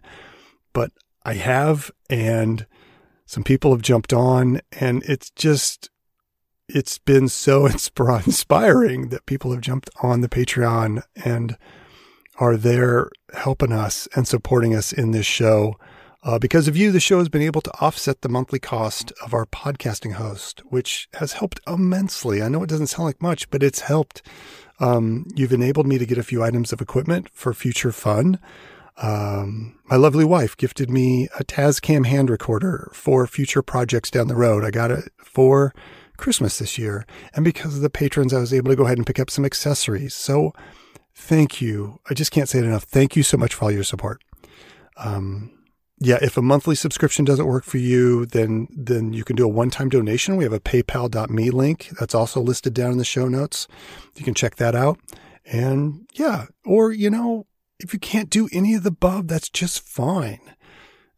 [0.75, 0.93] but
[1.25, 2.67] I have, and
[3.25, 5.89] some people have jumped on, and it's just,
[6.69, 7.65] it's been so
[8.27, 11.57] inspiring that people have jumped on the Patreon and
[12.39, 15.77] are there helping us and supporting us in this show.
[16.29, 19.33] Uh, because of you, the show has been able to offset the monthly cost of
[19.33, 22.43] our podcasting host, which has helped immensely.
[22.43, 24.21] I know it doesn't sound like much, but it's helped.
[24.79, 28.39] Um, you've enabled me to get a few items of equipment for future fun.
[28.99, 34.37] Um, my lovely wife gifted me a Tascam hand recorder for future projects down the
[34.37, 34.67] road.
[34.67, 35.75] I got it for
[36.19, 37.07] Christmas this year.
[37.33, 39.47] And because of the patrons, I was able to go ahead and pick up some
[39.47, 40.13] accessories.
[40.13, 40.53] So
[41.15, 42.01] thank you.
[42.11, 42.83] I just can't say it enough.
[42.85, 44.23] Thank you so much for all your support.
[44.99, 45.58] Um,
[46.01, 49.49] yeah, if a monthly subscription doesn't work for you, then then you can do a
[49.49, 50.37] one-time donation.
[50.37, 53.67] We have a paypal.me link that's also listed down in the show notes.
[54.15, 55.01] You can check that out.
[55.45, 57.47] And yeah, or you know,
[57.81, 60.41] if you can't do any of the above, that's just fine.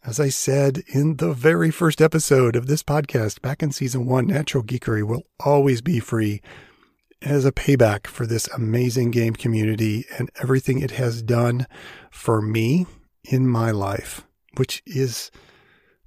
[0.02, 4.26] As I said in the very first episode of this podcast back in season 1,
[4.26, 6.40] Natural Geekery will always be free
[7.20, 11.66] as a payback for this amazing game community and everything it has done
[12.10, 12.86] for me
[13.24, 14.24] in my life
[14.56, 15.30] which is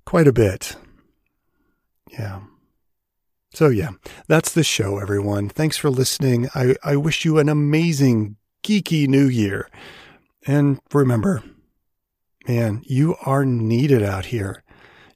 [0.05, 0.75] quite a bit.
[2.11, 2.41] Yeah.
[3.53, 3.91] So, yeah,
[4.27, 5.47] that's the show, everyone.
[5.47, 6.49] Thanks for listening.
[6.55, 9.69] I, I wish you an amazing, geeky new year.
[10.47, 11.43] And remember,
[12.47, 14.63] man, you are needed out here.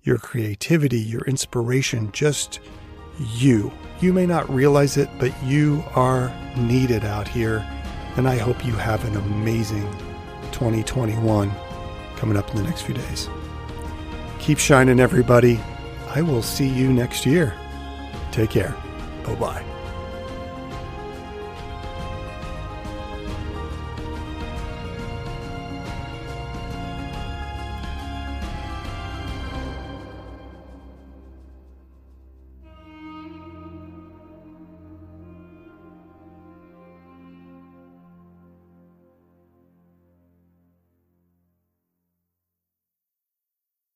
[0.03, 2.59] Your creativity, your inspiration, just
[3.19, 3.73] you.
[3.99, 7.67] You may not realize it, but you are needed out here.
[8.15, 9.91] And I hope you have an amazing
[10.51, 11.51] 2021
[12.17, 13.29] coming up in the next few days.
[14.39, 15.59] Keep shining, everybody.
[16.09, 17.53] I will see you next year.
[18.31, 18.75] Take care.
[19.23, 19.76] Bye bye.